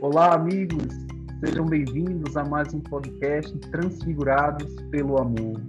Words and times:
Olá, 0.00 0.34
amigos. 0.34 0.94
Sejam 1.44 1.66
bem-vindos 1.66 2.36
a 2.36 2.44
mais 2.44 2.72
um 2.72 2.78
podcast 2.78 3.52
Transfigurados 3.58 4.72
pelo 4.92 5.20
Amor. 5.20 5.60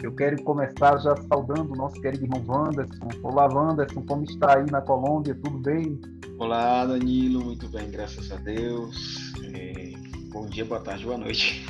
Eu 0.00 0.14
quero 0.14 0.40
começar 0.44 0.98
já 0.98 1.16
saudando 1.16 1.72
o 1.72 1.76
nosso 1.76 2.00
querido 2.00 2.24
irmão 2.24 2.44
Wanderson. 2.46 3.08
Olá, 3.24 3.48
Wanderson, 3.52 4.02
como 4.02 4.22
está 4.22 4.56
aí 4.56 4.70
na 4.70 4.80
Colômbia? 4.80 5.34
Tudo 5.34 5.58
bem? 5.58 6.00
Olá, 6.38 6.86
Danilo, 6.86 7.44
muito 7.44 7.68
bem, 7.70 7.90
graças 7.90 8.30
a 8.30 8.36
Deus. 8.36 9.32
É, 9.52 9.92
bom 10.30 10.46
dia, 10.46 10.64
boa 10.64 10.80
tarde, 10.80 11.04
boa 11.04 11.18
noite. 11.18 11.66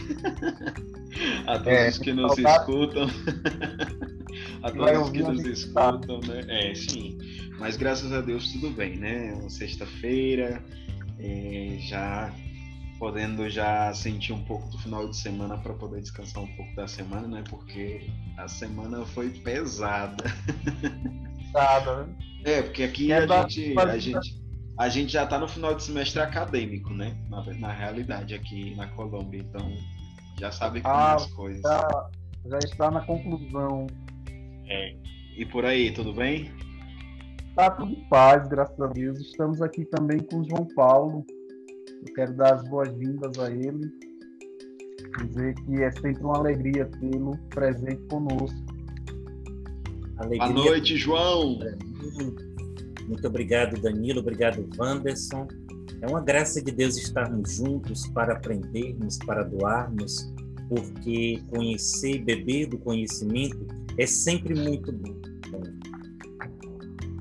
a 1.47 1.59
todos 1.61 1.67
é, 1.67 1.91
que 1.93 2.13
nos 2.13 2.35
saudade. 2.35 2.61
escutam. 2.61 3.09
a 4.63 4.71
todos 4.71 5.11
que 5.11 5.23
nos 5.23 5.45
escutam, 5.47 6.21
né? 6.29 6.43
É, 6.49 6.75
sim. 6.75 7.17
Mas 7.59 7.77
graças 7.77 8.13
a 8.13 8.21
Deus 8.21 8.53
tudo 8.53 8.71
bem, 8.71 8.99
né? 8.99 9.35
Sexta-feira, 9.49 10.63
é, 11.23 11.77
já 11.79 12.33
podendo 12.99 13.51
já 13.51 13.93
sentir 13.95 14.33
um 14.33 14.45
pouco 14.45 14.69
do 14.69 14.79
final 14.79 15.09
de 15.09 15.17
semana 15.17 15.59
para 15.59 15.75
poder 15.75 16.01
descansar 16.01 16.43
um 16.43 16.47
pouco 16.55 16.73
da 16.77 16.87
semana, 16.87 17.27
né? 17.27 17.45
Porque 17.51 18.09
a 18.37 18.47
semana 18.47 19.05
foi 19.07 19.31
pesada. 19.31 20.23
Pesada, 21.53 22.05
né? 22.05 22.15
É, 22.45 22.63
porque 22.63 22.85
aqui 22.85 23.13
é 23.13 23.19
a, 23.19 23.49
gente, 23.49 23.79
a, 23.79 23.99
gente, 23.99 24.43
a 24.79 24.89
gente 24.89 25.13
já 25.13 25.25
está 25.25 25.39
no 25.39 25.49
final 25.49 25.75
de 25.75 25.83
semestre 25.83 26.21
acadêmico, 26.21 26.91
né? 26.91 27.17
Na, 27.29 27.43
na 27.55 27.73
realidade, 27.73 28.35
aqui 28.35 28.75
na 28.77 28.87
Colômbia. 28.89 29.41
Então, 29.41 29.77
já 30.39 30.53
sabe 30.53 30.81
como 30.81 30.95
ah, 30.95 31.15
as 31.15 31.27
coisas. 31.27 31.61
Já, 31.61 32.11
já 32.47 32.59
está 32.59 32.91
na 32.91 33.01
conclusão. 33.01 33.89
É. 34.69 34.95
E 35.37 35.45
por 35.47 35.65
aí, 35.65 35.91
tudo 35.91 36.13
bem? 36.13 36.53
Tá 37.55 37.71
tudo 37.71 37.93
em 37.93 38.09
paz, 38.09 38.49
graças 38.49 38.81
a 38.81 38.87
Deus. 38.87 39.21
Estamos 39.21 39.61
aqui 39.61 39.85
também 39.85 40.21
com 40.21 40.41
o 40.41 40.49
João 40.49 40.67
Paulo. 40.75 41.25
Eu 42.07 42.15
quero 42.15 42.35
dar 42.35 42.55
as 42.55 42.69
boas-vindas 42.69 43.39
a 43.39 43.51
ele. 43.51 43.93
Dizer 45.27 45.55
que 45.55 45.83
é 45.83 45.91
sempre 45.93 46.23
uma 46.23 46.39
alegria 46.39 46.87
tê-lo 46.87 47.39
presente 47.51 48.03
conosco. 48.09 48.57
Alegria. 50.17 50.53
Boa 50.53 50.65
noite, 50.65 50.97
João. 50.97 51.59
Muito 53.07 53.27
obrigado, 53.27 53.79
Danilo. 53.83 54.21
Obrigado, 54.21 54.67
Wanderson. 54.79 55.47
É 56.01 56.07
uma 56.07 56.23
graça 56.23 56.63
de 56.63 56.73
Deus 56.73 56.97
estarmos 56.97 57.57
juntos 57.57 58.07
para 58.09 58.33
aprendermos, 58.33 59.19
para 59.19 59.43
doarmos, 59.43 60.33
porque 60.69 61.43
conhecer, 61.51 62.25
beber 62.25 62.67
do 62.67 62.79
conhecimento 62.79 63.67
é 63.99 64.07
sempre 64.07 64.55
muito 64.55 64.91
bom. 64.91 65.22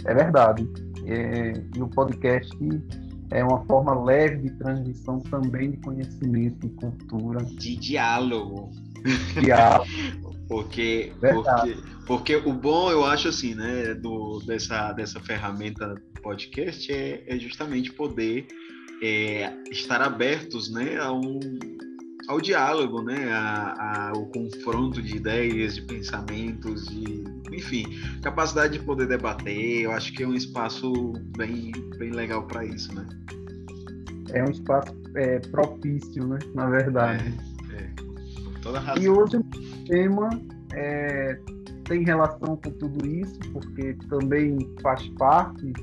É 0.05 0.13
verdade. 0.13 0.67
É, 1.05 1.53
e 1.75 1.81
o 1.81 1.87
podcast 1.87 2.57
é 3.31 3.43
uma 3.43 3.65
forma 3.65 4.03
leve 4.03 4.49
de 4.49 4.57
transmissão 4.57 5.19
também 5.19 5.71
de 5.71 5.77
conhecimento 5.77 6.67
e 6.67 6.69
cultura. 6.69 7.43
De 7.43 7.75
diálogo. 7.75 8.71
Diálogo. 9.39 9.89
porque, 10.47 11.13
porque, 11.19 11.77
porque 12.05 12.35
o 12.35 12.53
bom, 12.53 12.91
eu 12.91 13.05
acho 13.05 13.29
assim, 13.29 13.55
né, 13.55 13.93
do, 13.93 14.39
dessa, 14.45 14.91
dessa 14.93 15.19
ferramenta 15.19 15.95
podcast 16.21 16.91
é, 16.91 17.23
é 17.25 17.39
justamente 17.39 17.91
poder 17.93 18.47
é, 19.01 19.51
estar 19.71 20.01
abertos, 20.01 20.71
né, 20.71 20.97
a 20.97 21.11
um, 21.11 21.39
ao 22.31 22.39
diálogo, 22.39 23.01
né, 23.01 23.29
a, 23.29 23.73
a, 23.77 24.09
ao 24.11 24.25
confronto 24.27 25.01
de 25.01 25.17
ideias, 25.17 25.75
de 25.75 25.81
pensamentos, 25.81 26.87
de, 26.87 27.25
enfim, 27.51 27.85
capacidade 28.21 28.79
de 28.79 28.85
poder 28.85 29.05
debater. 29.07 29.81
Eu 29.81 29.91
acho 29.91 30.13
que 30.13 30.23
é 30.23 30.27
um 30.27 30.33
espaço 30.33 31.13
bem, 31.37 31.73
bem 31.97 32.11
legal 32.11 32.43
para 32.47 32.63
isso, 32.63 32.93
né? 32.95 33.05
É 34.29 34.41
um 34.43 34.49
espaço 34.49 34.93
é, 35.15 35.39
propício, 35.39 36.25
né, 36.25 36.39
na 36.55 36.69
verdade. 36.69 37.37
É, 37.69 37.75
é, 37.75 37.89
toda 38.61 38.79
razão. 38.79 39.03
E 39.03 39.09
hoje 39.09 39.35
o 39.35 39.43
tema 39.85 40.29
é, 40.73 41.37
tem 41.83 42.05
relação 42.05 42.55
com 42.55 42.71
tudo 42.71 43.05
isso, 43.05 43.37
porque 43.51 43.93
também 44.09 44.57
faz 44.81 45.05
parte. 45.19 45.73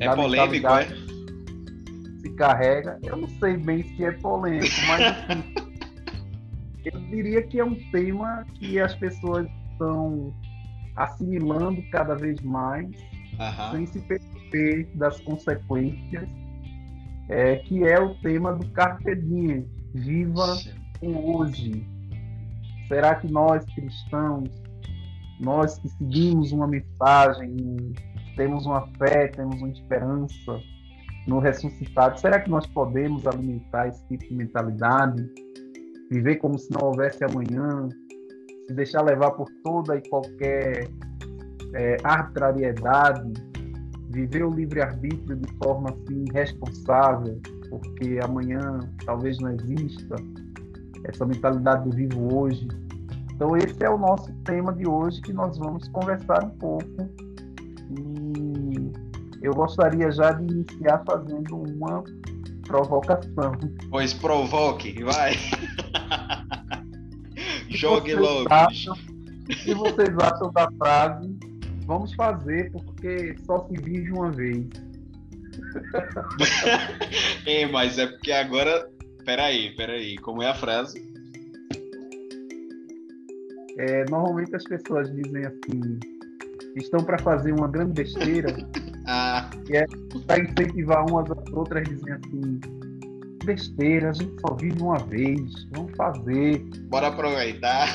É 0.00 0.14
polêmico, 0.14 0.66
é? 0.66 0.86
Se 2.22 2.30
carrega. 2.36 2.98
Eu 3.02 3.18
não 3.18 3.28
sei 3.38 3.58
bem 3.58 3.82
se 3.82 4.04
é 4.04 4.12
polêmico, 4.12 4.74
mas 4.88 5.02
assim, 5.02 5.44
eu 6.92 7.00
diria 7.00 7.42
que 7.42 7.58
é 7.58 7.64
um 7.64 7.74
tema 7.90 8.44
que 8.54 8.78
as 8.78 8.94
pessoas 8.94 9.46
estão 9.72 10.34
assimilando 10.96 11.82
cada 11.90 12.14
vez 12.14 12.40
mais, 12.40 12.86
uhum. 12.86 13.70
sem 13.72 13.86
se 13.86 14.00
perceber 14.00 14.90
das 14.94 15.20
consequências, 15.20 16.28
é, 17.28 17.56
que 17.56 17.84
é 17.84 18.00
o 18.00 18.14
tema 18.16 18.52
do 18.54 18.66
Carpe 18.70 19.14
Diem, 19.14 19.66
viva 19.94 20.56
o 21.02 21.36
hoje. 21.36 21.86
Será 22.88 23.14
que 23.14 23.30
nós 23.30 23.64
cristãos, 23.74 24.48
nós 25.38 25.78
que 25.78 25.88
seguimos 25.90 26.52
uma 26.52 26.66
mensagem, 26.66 27.92
temos 28.34 28.66
uma 28.66 28.86
fé, 28.98 29.28
temos 29.28 29.56
uma 29.56 29.68
esperança 29.68 30.60
no 31.26 31.38
ressuscitado, 31.38 32.18
será 32.18 32.40
que 32.40 32.48
nós 32.48 32.66
podemos 32.66 33.26
alimentar 33.26 33.88
esse 33.88 34.02
tipo 34.08 34.24
de 34.24 34.34
mentalidade? 34.34 35.30
Viver 36.10 36.36
como 36.36 36.58
se 36.58 36.70
não 36.72 36.88
houvesse 36.88 37.24
amanhã, 37.24 37.88
se 38.66 38.74
deixar 38.74 39.02
levar 39.02 39.32
por 39.32 39.48
toda 39.62 39.96
e 39.96 40.08
qualquer 40.08 40.88
é, 41.74 41.96
arbitrariedade, 42.04 43.32
viver 44.10 44.44
o 44.44 44.50
livre-arbítrio 44.50 45.36
de 45.36 45.52
forma 45.62 45.90
assim 45.90 46.24
responsável, 46.32 47.40
porque 47.70 48.18
amanhã 48.22 48.80
talvez 49.04 49.38
não 49.38 49.52
exista 49.52 50.16
essa 51.04 51.24
mentalidade 51.26 51.88
do 51.88 51.94
vivo 51.94 52.36
hoje. 52.36 52.66
Então 53.34 53.56
esse 53.56 53.82
é 53.84 53.90
o 53.90 53.98
nosso 53.98 54.32
tema 54.44 54.72
de 54.72 54.88
hoje 54.88 55.20
que 55.22 55.32
nós 55.32 55.56
vamos 55.58 55.86
conversar 55.88 56.44
um 56.44 56.50
pouco. 56.50 56.86
E 57.90 58.90
eu 59.42 59.54
gostaria 59.54 60.10
já 60.10 60.32
de 60.32 60.52
iniciar 60.52 61.02
fazendo 61.06 61.56
uma 61.56 62.02
provocação. 62.68 63.58
Pois 63.90 64.12
provoque, 64.12 65.02
vai. 65.02 65.32
Jogue 67.70 68.14
logo. 68.14 68.46
Acham, 68.52 68.94
se 69.64 69.74
vocês 69.74 70.16
acham 70.20 70.52
da 70.52 70.70
frase, 70.78 71.36
vamos 71.86 72.14
fazer, 72.14 72.70
porque 72.70 73.34
só 73.44 73.66
se 73.66 73.76
vive 73.82 74.12
uma 74.12 74.30
vez. 74.30 74.66
é, 77.46 77.66
mas 77.66 77.98
é 77.98 78.06
porque 78.06 78.30
agora. 78.30 78.88
Peraí, 79.24 79.74
peraí. 79.74 80.16
Como 80.18 80.42
é 80.42 80.48
a 80.48 80.54
frase? 80.54 81.06
É, 83.78 84.04
normalmente 84.08 84.56
as 84.56 84.64
pessoas 84.64 85.12
dizem 85.14 85.44
assim: 85.44 85.98
estão 86.76 87.04
para 87.04 87.18
fazer 87.18 87.52
uma 87.52 87.68
grande 87.68 87.92
besteira. 87.92 88.54
ah. 89.08 89.50
E 89.68 89.76
é 89.76 89.86
para 90.26 90.40
incentivar 90.40 91.04
umas 91.08 91.30
às 91.30 91.52
outras, 91.52 91.88
dizem 91.88 92.12
assim: 92.12 92.60
besteira, 93.44 94.10
a 94.10 94.12
gente 94.12 94.40
só 94.40 94.54
vive 94.54 94.82
uma 94.82 94.98
vez, 94.98 95.66
vamos 95.72 95.96
fazer. 95.96 96.58
Bora 96.88 97.08
aproveitar. 97.08 97.88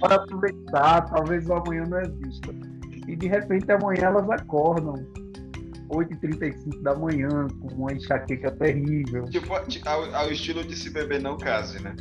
Bora 0.00 0.14
aproveitar, 0.14 1.02
talvez 1.10 1.48
o 1.48 1.54
amanhã 1.54 1.84
não 1.86 2.00
exista. 2.00 2.54
E 3.08 3.16
de 3.16 3.26
repente 3.26 3.70
amanhã 3.72 4.04
elas 4.04 4.30
acordam 4.30 4.94
8h35 5.90 6.82
da 6.82 6.94
manhã, 6.94 7.48
com 7.60 7.68
uma 7.74 7.92
enxaqueca 7.92 8.52
terrível. 8.52 9.24
Tipo, 9.24 9.54
ao, 9.86 10.14
ao 10.14 10.30
estilo 10.30 10.64
de 10.64 10.76
se 10.76 10.90
beber 10.90 11.20
não 11.20 11.36
case, 11.36 11.82
né? 11.82 11.94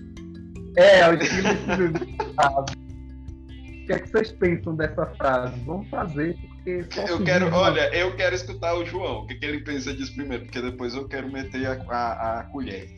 É, 0.78 1.02
ao 1.02 1.16
estilo 1.16 1.50
de 1.50 1.60
se 1.60 1.78
beber 1.78 2.18
não 2.18 2.36
case. 2.36 2.74
O 2.76 3.86
que 3.88 3.94
é 3.94 4.00
que 4.00 4.10
vocês 4.10 4.32
pensam 4.34 4.76
dessa 4.76 5.04
frase? 5.18 5.60
Vamos 5.66 5.90
fazer, 5.90 6.38
porque 6.84 7.12
eu 7.12 7.24
quero, 7.24 7.54
olha, 7.54 7.94
eu 7.96 8.16
quero 8.16 8.36
escutar 8.36 8.76
o 8.76 8.86
João. 8.86 9.24
O 9.24 9.28
que, 9.28 9.36
que 9.36 9.46
ele 9.46 9.64
pensa 9.64 9.94
disso 9.94 10.16
primeiro? 10.16 10.46
Porque 10.46 10.62
depois 10.62 10.94
eu 10.94 11.08
quero 11.08 11.32
meter 11.32 11.66
a, 11.66 11.74
a, 11.90 12.40
a 12.40 12.44
colher. 12.46 12.90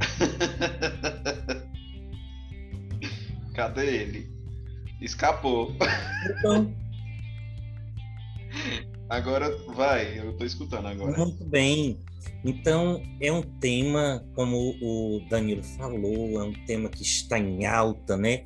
Cadê 3.54 3.86
ele? 3.86 4.30
Escapou. 5.00 5.74
Então. 6.38 6.74
Agora 9.08 9.56
vai, 9.74 10.18
eu 10.18 10.36
tô 10.36 10.44
escutando 10.44 10.86
agora. 10.88 11.16
Muito 11.16 11.44
bem. 11.44 11.98
Então, 12.44 13.02
é 13.20 13.32
um 13.32 13.42
tema, 13.42 14.24
como 14.34 14.76
o 14.80 15.20
Danilo 15.28 15.62
falou, 15.62 16.40
é 16.40 16.44
um 16.44 16.52
tema 16.66 16.88
que 16.88 17.02
está 17.02 17.38
em 17.38 17.66
alta, 17.66 18.16
né? 18.16 18.44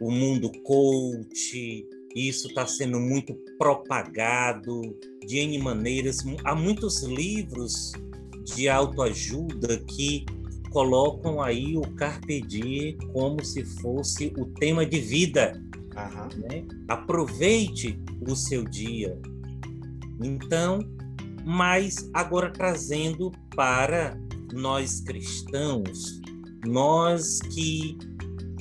O 0.00 0.10
mundo 0.10 0.50
coach, 0.62 1.86
isso 2.16 2.48
está 2.48 2.66
sendo 2.66 2.98
muito 2.98 3.34
propagado 3.58 4.80
de 5.26 5.36
N 5.36 5.58
maneiras. 5.58 6.24
Há 6.44 6.54
muitos 6.54 7.02
livros 7.02 7.92
de 8.42 8.70
autoajuda 8.70 9.78
que 9.80 10.24
colocam 10.70 11.42
aí 11.42 11.76
o 11.76 11.82
Carpe 11.94 12.40
Diem 12.40 12.96
como 13.12 13.44
se 13.44 13.64
fosse 13.64 14.32
o 14.38 14.46
tema 14.46 14.86
de 14.86 14.98
vida. 14.98 15.62
Uhum. 15.94 16.40
Né? 16.40 16.64
Aproveite 16.88 18.00
o 18.26 18.34
seu 18.34 18.64
dia. 18.64 19.18
Então, 20.22 20.78
mas 21.44 22.08
agora 22.14 22.50
trazendo 22.50 23.30
para 23.54 24.18
nós 24.54 25.00
cristãos, 25.00 26.20
nós 26.66 27.38
que 27.54 27.98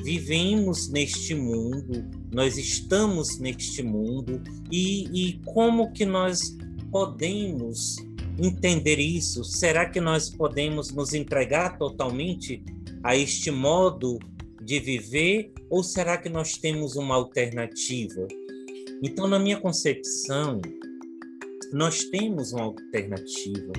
vivemos 0.03 0.89
neste 0.89 1.33
mundo, 1.33 2.09
nós 2.35 2.57
estamos 2.57 3.39
neste 3.39 3.81
mundo 3.81 4.43
e, 4.69 5.29
e 5.29 5.39
como 5.45 5.93
que 5.93 6.05
nós 6.05 6.53
podemos 6.91 7.95
entender 8.37 8.99
isso? 8.99 9.41
Será 9.45 9.89
que 9.89 10.01
nós 10.01 10.29
podemos 10.29 10.91
nos 10.91 11.13
entregar 11.13 11.77
totalmente 11.77 12.61
a 13.01 13.15
este 13.15 13.49
modo 13.49 14.19
de 14.61 14.81
viver 14.81 15.53
ou 15.69 15.81
será 15.81 16.17
que 16.17 16.27
nós 16.27 16.57
temos 16.57 16.97
uma 16.97 17.15
alternativa? 17.15 18.27
Então, 19.01 19.29
na 19.29 19.39
minha 19.39 19.57
concepção, 19.57 20.61
nós 21.71 22.03
temos 22.03 22.51
uma 22.51 22.65
alternativa, 22.65 23.71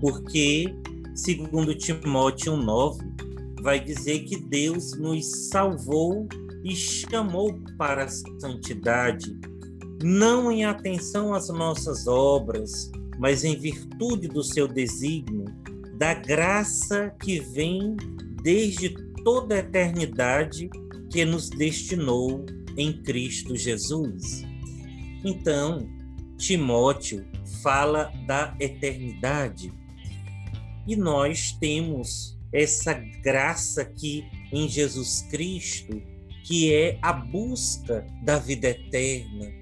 porque, 0.00 0.72
segundo 1.16 1.74
Timóteo 1.74 2.56
9, 2.56 3.00
vai 3.62 3.80
dizer 3.82 4.20
que 4.20 4.36
Deus 4.36 4.96
nos 4.96 5.48
salvou 5.48 6.28
e 6.64 6.74
chamou 6.74 7.60
para 7.78 8.04
a 8.04 8.08
santidade, 8.08 9.38
não 10.02 10.50
em 10.50 10.64
atenção 10.64 11.34
às 11.34 11.48
nossas 11.48 12.06
obras, 12.06 12.90
mas 13.18 13.44
em 13.44 13.56
virtude 13.56 14.28
do 14.28 14.42
seu 14.42 14.66
desígnio, 14.66 15.44
da 15.96 16.14
graça 16.14 17.14
que 17.22 17.40
vem 17.40 17.96
desde 18.42 18.94
toda 19.22 19.56
a 19.56 19.58
eternidade 19.58 20.70
que 21.10 21.24
nos 21.24 21.50
destinou 21.50 22.46
em 22.76 23.02
Cristo 23.02 23.56
Jesus. 23.56 24.42
Então, 25.24 25.86
Timóteo 26.38 27.26
fala 27.62 28.10
da 28.26 28.56
eternidade 28.58 29.72
e 30.86 30.96
nós 30.96 31.52
temos 31.60 32.38
essa 32.52 32.94
graça 33.22 33.84
que 33.84 34.24
em 34.52 34.68
Jesus 34.68 35.22
Cristo, 35.30 36.02
que 36.50 36.74
é 36.74 36.98
a 37.00 37.12
busca 37.12 38.04
da 38.24 38.36
vida 38.36 38.70
eterna, 38.70 39.52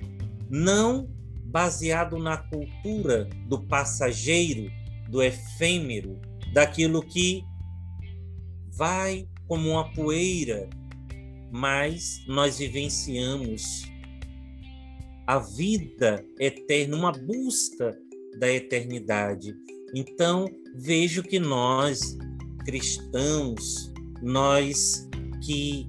não 0.49 1.07
baseado 1.45 2.17
na 2.17 2.39
cultura 2.39 3.29
do 3.47 3.61
passageiro, 3.67 4.71
do 5.11 5.23
efêmero, 5.23 6.19
daquilo 6.55 7.03
que 7.03 7.45
vai 8.75 9.29
como 9.47 9.69
uma 9.69 9.93
poeira, 9.93 10.67
mas 11.53 12.25
nós 12.27 12.57
vivenciamos 12.57 13.83
a 15.27 15.39
vida 15.41 16.25
eterna, 16.41 16.97
uma 16.97 17.13
busca 17.13 17.95
da 18.39 18.51
eternidade. 18.51 19.55
Então, 19.95 20.47
vejo 20.75 21.23
que 21.23 21.39
nós, 21.39 22.17
cristãos, 22.65 23.93
nós 24.23 25.07
que 25.45 25.87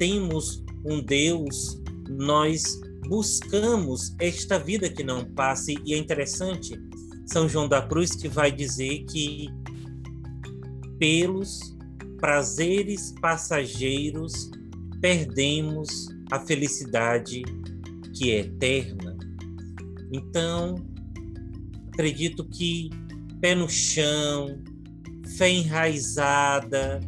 temos 0.00 0.64
um 0.82 1.02
Deus, 1.02 1.78
nós 2.08 2.80
buscamos 3.06 4.16
esta 4.18 4.58
vida 4.58 4.88
que 4.88 5.04
não 5.04 5.26
passe. 5.26 5.76
E 5.84 5.92
é 5.92 5.98
interessante, 5.98 6.74
São 7.26 7.46
João 7.46 7.68
da 7.68 7.82
Cruz 7.82 8.16
que 8.16 8.26
vai 8.26 8.50
dizer 8.50 9.04
que 9.04 9.50
pelos 10.98 11.76
prazeres 12.18 13.12
passageiros 13.20 14.50
perdemos 15.02 16.08
a 16.32 16.40
felicidade 16.40 17.42
que 18.16 18.30
é 18.30 18.38
eterna. 18.38 19.18
Então, 20.10 20.76
acredito 21.92 22.42
que 22.46 22.88
pé 23.38 23.54
no 23.54 23.68
chão, 23.68 24.62
fé 25.36 25.50
enraizada, 25.50 27.00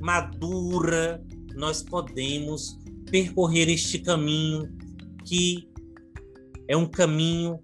madura, 0.00 1.23
nós 1.54 1.82
podemos 1.82 2.78
percorrer 3.10 3.68
este 3.68 3.98
caminho 3.98 4.68
que 5.24 5.68
é 6.68 6.76
um 6.76 6.86
caminho 6.86 7.58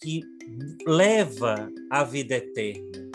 que 0.00 0.22
leva 0.86 1.68
à 1.90 2.04
vida 2.04 2.36
eterna. 2.36 3.06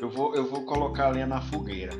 Eu 0.00 0.10
vou, 0.10 0.34
eu 0.34 0.48
vou 0.48 0.64
colocar 0.64 1.06
a 1.06 1.10
lenha 1.10 1.26
na 1.26 1.40
fogueira. 1.40 1.92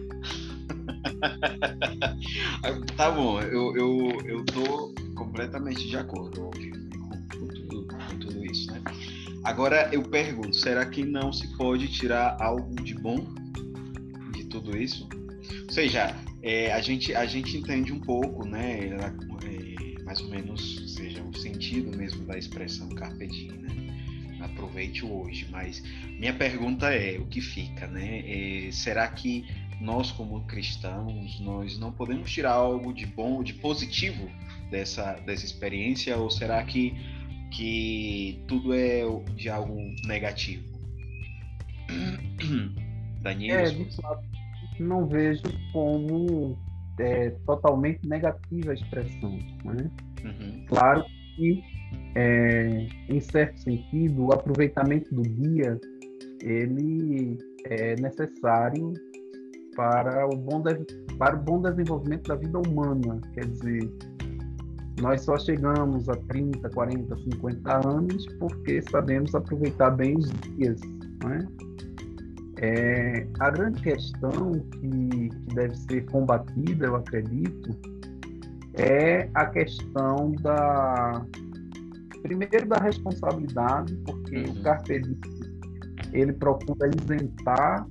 tá 2.97 3.11
bom, 3.11 3.41
eu, 3.41 3.77
eu, 3.77 4.21
eu 4.27 4.45
tô 4.45 4.95
completamente 5.15 5.89
de 5.89 5.97
acordo, 5.97 6.51
com, 6.51 7.49
tudo, 7.49 7.89
com 7.89 8.19
tudo 8.19 8.45
isso, 8.45 8.71
né? 8.71 8.83
Agora 9.45 9.89
eu 9.93 10.03
pergunto, 10.03 10.55
será 10.57 10.85
que 10.85 11.05
não 11.05 11.33
se 11.33 11.57
pode 11.57 11.89
tirar 11.89 12.37
algo 12.41 12.75
de 12.83 12.95
bom 12.95 13.25
de 14.33 14.45
tudo 14.45 14.77
isso? 14.77 15.09
Ou 15.65 15.71
seja, 15.71 16.15
é, 16.43 16.73
a, 16.73 16.81
gente, 16.81 17.15
a 17.15 17.27
gente 17.27 17.57
entende 17.57 17.93
um 17.93 18.01
pouco, 18.01 18.45
né? 18.45 18.89
É, 18.89 20.03
mais 20.05 20.21
ou 20.21 20.29
menos, 20.29 20.95
seja, 20.95 21.23
o 21.23 21.37
sentido 21.37 21.97
mesmo 21.97 22.25
da 22.25 22.39
expressão 22.39 22.89
carpe 22.91 23.27
diem, 23.27 23.53
né? 23.53 24.39
Aproveite 24.41 25.05
o 25.05 25.23
hoje, 25.23 25.49
mas 25.51 25.83
minha 26.19 26.33
pergunta 26.33 26.95
é, 26.95 27.19
o 27.19 27.27
que 27.27 27.41
fica, 27.41 27.87
né? 27.89 28.23
É, 28.27 28.71
será 28.71 29.09
que 29.09 29.45
nós 29.81 30.11
como 30.13 30.47
cristãos, 30.47 31.41
nós 31.41 31.79
não 31.79 31.93
podemos 31.93 32.31
tirar 32.31 32.53
algo 32.53 32.93
de 32.93 33.05
bom, 33.05 33.43
de 33.43 33.53
positivo 33.55 34.31
dessa, 34.71 35.15
dessa 35.27 35.45
experiência, 35.45 36.17
ou 36.17 36.31
será 36.31 36.63
que, 36.65 36.95
que 37.51 38.43
tudo 38.47 38.73
é 38.73 39.03
de 39.35 39.49
algo 39.49 39.77
negativo? 40.05 40.65
Daniel? 43.21 43.59
É, 43.59 43.71
de 43.71 43.97
fato, 43.97 44.25
não 44.83 45.07
vejo 45.07 45.43
como 45.73 46.57
é, 46.99 47.31
totalmente 47.47 48.07
negativa 48.09 48.71
a 48.71 48.75
expressão. 48.75 49.39
Né? 49.65 49.91
Uhum. 50.25 50.67
Claro 50.69 51.05
que, 51.37 51.63
é, 52.15 52.89
em 53.09 53.21
certo 53.21 53.59
sentido, 53.61 54.27
o 54.27 54.33
aproveitamento 54.33 55.15
do 55.15 55.23
dia 55.23 55.79
ele 56.43 57.39
é 57.65 57.97
necessário 58.01 58.93
para 59.75 60.27
o 60.27 60.37
bom, 60.37 60.63
para 61.19 61.37
o 61.37 61.43
bom 61.43 61.61
desenvolvimento 61.61 62.29
da 62.29 62.37
vida 62.37 62.59
humana. 62.59 63.21
Quer 63.35 63.47
dizer, 63.47 63.91
nós 65.01 65.23
só 65.23 65.37
chegamos 65.39 66.09
a 66.09 66.15
30, 66.15 66.71
40, 66.71 67.17
50 67.17 67.89
anos 67.89 68.27
porque 68.39 68.81
sabemos 68.91 69.35
aproveitar 69.35 69.91
bem 69.91 70.17
os 70.17 70.31
dias. 70.31 70.81
Né? 71.25 71.47
É, 72.59 73.27
a 73.39 73.51
grande 73.51 73.83
questão 73.83 74.53
que, 74.71 75.29
que, 75.29 75.55
deve 75.55 75.77
ser 75.77 76.07
combatida, 76.07 76.87
eu 76.87 76.97
acredito, 76.97 77.71
é 78.75 79.29
a 79.35 79.47
questão 79.47 80.33
da 80.41 81.25
primeiro 82.23 82.69
da 82.69 82.79
responsabilidade, 82.79 83.95
porque 84.05 84.39
uhum. 84.39 84.53
o 84.53 84.63
Carpe 84.63 85.01
Diem, 85.01 85.21
ele 86.13 86.33
procura 86.33 86.91
isentar 87.01 87.87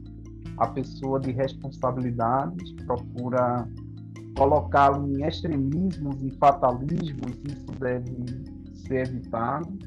a 0.58 0.68
pessoa 0.68 1.20
de 1.20 1.32
responsabilidades, 1.32 2.74
procura 2.86 3.68
colocá-lo 4.36 5.08
em 5.08 5.26
extremismos 5.26 6.22
e 6.24 6.32
fatalismos, 6.38 7.32
isso 7.46 7.72
deve 7.80 8.26
ser 8.74 9.08
evitado. 9.08 9.78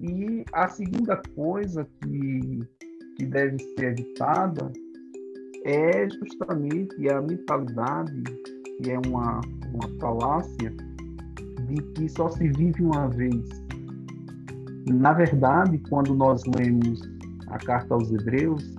E 0.00 0.44
a 0.52 0.68
segunda 0.68 1.20
coisa 1.34 1.86
que 2.02 2.60
que 3.16 3.26
deve 3.26 3.58
ser 3.58 3.92
evitada 3.92 4.72
é 5.64 6.08
justamente 6.08 7.08
a 7.08 7.20
mentalidade, 7.20 8.22
que 8.80 8.90
é 8.90 8.98
uma, 9.06 9.40
uma 9.74 10.00
falácia, 10.00 10.72
de 11.66 11.82
que 11.94 12.08
só 12.08 12.28
se 12.28 12.48
vive 12.48 12.82
uma 12.82 13.08
vez. 13.08 13.44
Na 14.88 15.12
verdade, 15.12 15.78
quando 15.88 16.14
nós 16.14 16.42
lemos 16.56 17.00
a 17.48 17.58
carta 17.58 17.94
aos 17.94 18.12
Hebreus, 18.12 18.74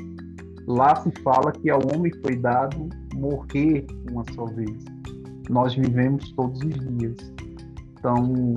lá 0.66 0.96
se 0.96 1.12
fala 1.24 1.52
que 1.52 1.70
ao 1.70 1.82
homem 1.94 2.12
foi 2.22 2.38
dado 2.38 2.90
morrer 3.16 3.86
uma 4.10 4.24
só 4.34 4.46
vez. 4.46 4.86
Nós 5.50 5.76
vivemos 5.76 6.32
todos 6.34 6.62
os 6.62 6.98
dias. 6.98 7.34
Então, 8.00 8.54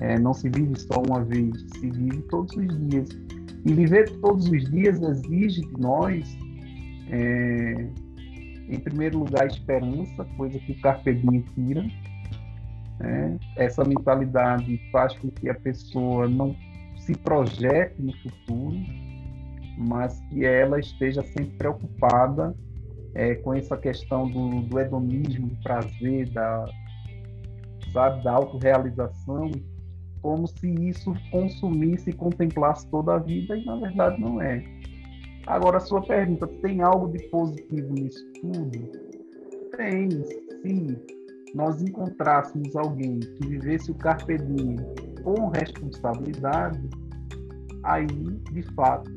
é, 0.00 0.18
não 0.18 0.34
se 0.34 0.48
vive 0.48 0.74
só 0.80 1.02
uma 1.06 1.22
vez, 1.24 1.54
se 1.78 1.90
vive 1.90 2.22
todos 2.22 2.56
os 2.56 2.88
dias. 2.88 3.08
E 3.64 3.74
viver 3.74 4.10
todos 4.20 4.46
os 4.46 4.70
dias 4.70 5.00
exige 5.02 5.62
de 5.62 5.80
nós, 5.80 6.36
é, 7.10 7.88
em 8.68 8.78
primeiro 8.78 9.18
lugar, 9.18 9.46
esperança, 9.46 10.24
coisa 10.36 10.58
que 10.58 10.72
o 10.72 10.80
Carpe 10.80 11.14
tira. 11.54 11.82
Né? 12.98 13.38
Essa 13.56 13.84
mentalidade 13.84 14.80
faz 14.90 15.16
com 15.18 15.28
que 15.30 15.48
a 15.48 15.54
pessoa 15.54 16.28
não 16.28 16.56
se 16.96 17.14
projete 17.16 18.00
no 18.00 18.12
futuro, 18.18 18.76
mas 19.76 20.20
que 20.28 20.44
ela 20.44 20.78
esteja 20.78 21.22
sempre 21.22 21.56
preocupada 21.56 22.54
é, 23.14 23.34
com 23.36 23.54
essa 23.54 23.76
questão 23.76 24.28
do, 24.28 24.62
do 24.62 24.78
hedonismo, 24.78 25.48
do 25.48 25.56
prazer, 25.62 26.28
da, 26.30 26.64
sabe, 27.92 28.22
da 28.22 28.32
autorrealização 28.32 29.50
como 30.22 30.46
se 30.46 30.68
isso 30.88 31.14
consumisse 31.30 32.10
e 32.10 32.12
contemplasse 32.12 32.88
toda 32.88 33.14
a 33.14 33.18
vida, 33.18 33.56
e 33.56 33.64
na 33.64 33.76
verdade 33.76 34.20
não 34.20 34.40
é. 34.40 34.62
Agora, 35.46 35.78
a 35.78 35.80
sua 35.80 36.02
pergunta, 36.02 36.46
tem 36.62 36.82
algo 36.82 37.08
de 37.08 37.24
positivo 37.28 37.92
nisso 37.94 38.24
tudo? 38.40 38.70
Tem, 39.76 40.10
se 40.10 40.98
nós 41.54 41.82
encontrássemos 41.82 42.76
alguém 42.76 43.18
que 43.20 43.48
vivesse 43.48 43.90
o 43.90 43.94
carpe 43.94 44.36
diem 44.36 44.76
com 45.22 45.48
responsabilidade, 45.48 46.80
aí, 47.82 48.06
de 48.06 48.62
fato, 48.74 49.10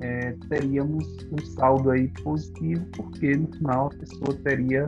é, 0.00 0.32
teríamos 0.48 1.04
um 1.32 1.44
saldo 1.44 1.90
aí 1.90 2.08
positivo, 2.22 2.86
porque 2.96 3.36
no 3.36 3.48
final 3.54 3.86
a 3.86 3.98
pessoa 3.98 4.34
teria 4.44 4.86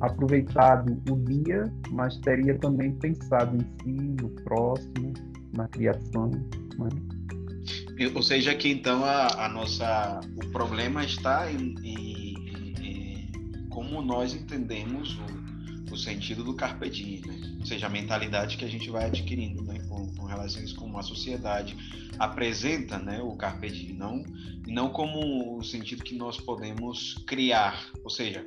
aproveitado 0.00 1.00
o 1.10 1.16
dia, 1.24 1.72
mas 1.90 2.16
teria 2.18 2.58
também 2.58 2.92
pensado 2.92 3.56
em 3.56 3.60
si, 3.82 4.22
no 4.22 4.30
próximo, 4.42 5.12
na 5.52 5.68
criação. 5.68 6.30
Né? 6.78 6.88
Ou 8.14 8.22
seja, 8.22 8.54
que 8.54 8.68
então 8.68 9.04
a, 9.04 9.44
a, 9.44 9.48
nossa 9.48 10.20
o 10.36 10.46
problema 10.50 11.04
está 11.04 11.52
em, 11.52 11.74
em, 11.82 12.34
em 12.82 13.68
como 13.68 14.00
nós 14.00 14.34
entendemos 14.34 15.18
o, 15.18 15.92
o, 15.94 15.96
sentido 15.98 16.42
do 16.42 16.54
carpe 16.54 16.88
diem, 16.88 17.20
né? 17.20 17.56
ou 17.60 17.66
seja, 17.66 17.86
a 17.86 17.90
mentalidade 17.90 18.56
que 18.56 18.64
a 18.64 18.68
gente 18.68 18.88
vai 18.88 19.04
adquirindo 19.04 19.62
né? 19.62 19.78
com, 19.86 20.06
com 20.14 20.24
relações 20.24 20.72
como 20.72 20.98
a 20.98 21.02
sociedade 21.02 21.76
apresenta 22.18 22.98
né? 22.98 23.20
o 23.22 23.36
carpe 23.36 23.68
diem, 23.68 23.92
não, 23.92 24.24
não 24.66 24.88
como 24.88 25.58
o 25.58 25.62
sentido 25.62 26.02
que 26.02 26.14
nós 26.14 26.40
podemos 26.40 27.22
criar, 27.26 27.84
ou 28.02 28.08
seja, 28.08 28.46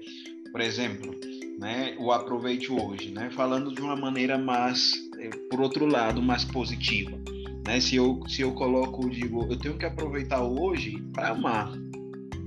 por 0.52 0.62
exemplo, 0.62 1.14
né, 1.60 1.96
o 2.00 2.12
aproveite 2.12 2.72
hoje, 2.72 3.12
né, 3.12 3.30
falando 3.32 3.74
de 3.74 3.82
uma 3.82 3.96
maneira 3.96 4.38
mais, 4.38 4.92
eh, 5.20 5.30
por 5.50 5.62
outro 5.62 5.86
lado, 5.86 6.22
mais 6.22 6.44
positiva. 6.44 7.18
Né? 7.66 7.80
Se, 7.80 7.96
eu, 7.96 8.22
se 8.28 8.42
eu 8.42 8.52
coloco, 8.54 9.10
digo, 9.10 9.46
eu 9.50 9.58
tenho 9.58 9.78
que 9.78 9.86
aproveitar 9.86 10.44
hoje 10.44 11.02
para 11.14 11.30
amar. 11.30 11.72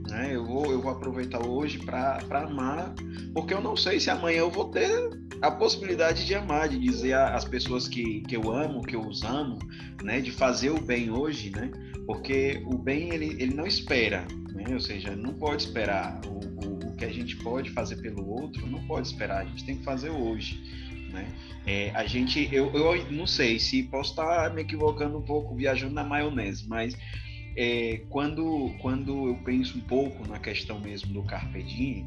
Né? 0.09 0.31
Eu, 0.35 0.45
vou, 0.45 0.71
eu 0.71 0.81
vou 0.81 0.93
aproveitar 0.93 1.45
hoje 1.45 1.79
para 1.79 2.21
amar, 2.31 2.95
porque 3.33 3.55
eu 3.55 3.61
não 3.61 3.77
sei 3.77 3.99
se 3.99 4.11
amanhã 4.11 4.39
eu 4.39 4.51
vou 4.51 4.71
ter 4.71 5.11
a 5.43 5.51
possibilidade 5.51 6.25
de 6.25 6.35
amar, 6.35 6.69
de 6.69 6.79
dizer 6.79 7.15
às 7.15 7.45
pessoas 7.45 7.89
que, 7.89 8.21
que 8.23 8.37
eu 8.37 8.51
amo, 8.51 8.83
que 8.83 8.97
eu 8.97 9.01
os 9.01 9.23
amo, 9.23 9.59
né? 10.03 10.21
de 10.21 10.31
fazer 10.31 10.71
o 10.71 10.81
bem 10.81 11.11
hoje, 11.11 11.51
né? 11.51 11.71
porque 12.07 12.63
o 12.67 12.79
bem 12.79 13.13
ele, 13.13 13.37
ele 13.43 13.55
não 13.55 13.67
espera, 13.67 14.25
né? 14.55 14.65
ou 14.73 14.81
seja, 14.81 15.15
não 15.17 15.35
pode 15.35 15.63
esperar. 15.63 16.21
O, 16.27 16.56
que 16.97 17.05
a 17.05 17.13
gente 17.13 17.37
pode 17.37 17.71
fazer 17.71 17.97
pelo 17.97 18.27
outro 18.27 18.67
não 18.67 18.85
pode 18.87 19.09
esperar, 19.09 19.43
a 19.43 19.45
gente 19.45 19.65
tem 19.65 19.79
que 19.79 19.85
fazer 19.85 20.11
hoje. 20.11 20.61
Né? 21.11 21.29
É, 21.67 21.91
a 21.95 22.07
gente, 22.07 22.49
eu, 22.53 22.73
eu 22.73 23.13
não 23.13 23.27
sei 23.27 23.59
se 23.59 23.83
posso 23.85 24.11
estar 24.11 24.53
me 24.55 24.63
equivocando 24.63 25.19
um 25.19 25.23
pouco, 25.23 25.55
viajando 25.55 25.95
na 25.95 26.05
maionese, 26.05 26.67
mas 26.69 26.97
é, 27.57 28.03
quando, 28.11 28.75
quando 28.81 29.29
eu 29.29 29.37
penso 29.45 29.79
um 29.79 29.83
pouco 29.83 30.27
na 30.29 30.39
questão 30.39 30.79
mesmo 30.79 31.13
do 31.13 31.23
Carpe 31.23 31.63
Diem, 31.63 32.05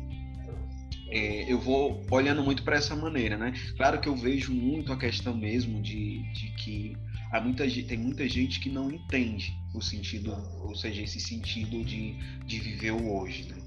é, 1.12 1.52
eu 1.52 1.60
vou 1.60 2.06
olhando 2.12 2.44
muito 2.44 2.64
para 2.64 2.78
essa 2.78 2.96
maneira, 2.96 3.36
né? 3.36 3.54
Claro 3.76 4.00
que 4.00 4.08
eu 4.08 4.16
vejo 4.16 4.54
muito 4.54 4.94
a 4.94 4.98
questão 4.98 5.36
mesmo 5.36 5.82
de, 5.82 6.22
de 6.34 6.52
que 6.52 6.96
há 7.32 7.42
muita, 7.42 7.68
tem 7.68 7.98
muita 7.98 8.30
gente 8.30 8.60
que 8.60 8.70
não 8.70 8.92
entende 8.92 9.58
o 9.74 9.82
sentido, 9.82 10.32
ou 10.62 10.76
seja, 10.76 11.02
esse 11.02 11.20
sentido 11.20 11.84
de, 11.84 12.14
de 12.46 12.60
viver 12.60 12.92
o 12.92 13.12
hoje, 13.18 13.48
né? 13.50 13.59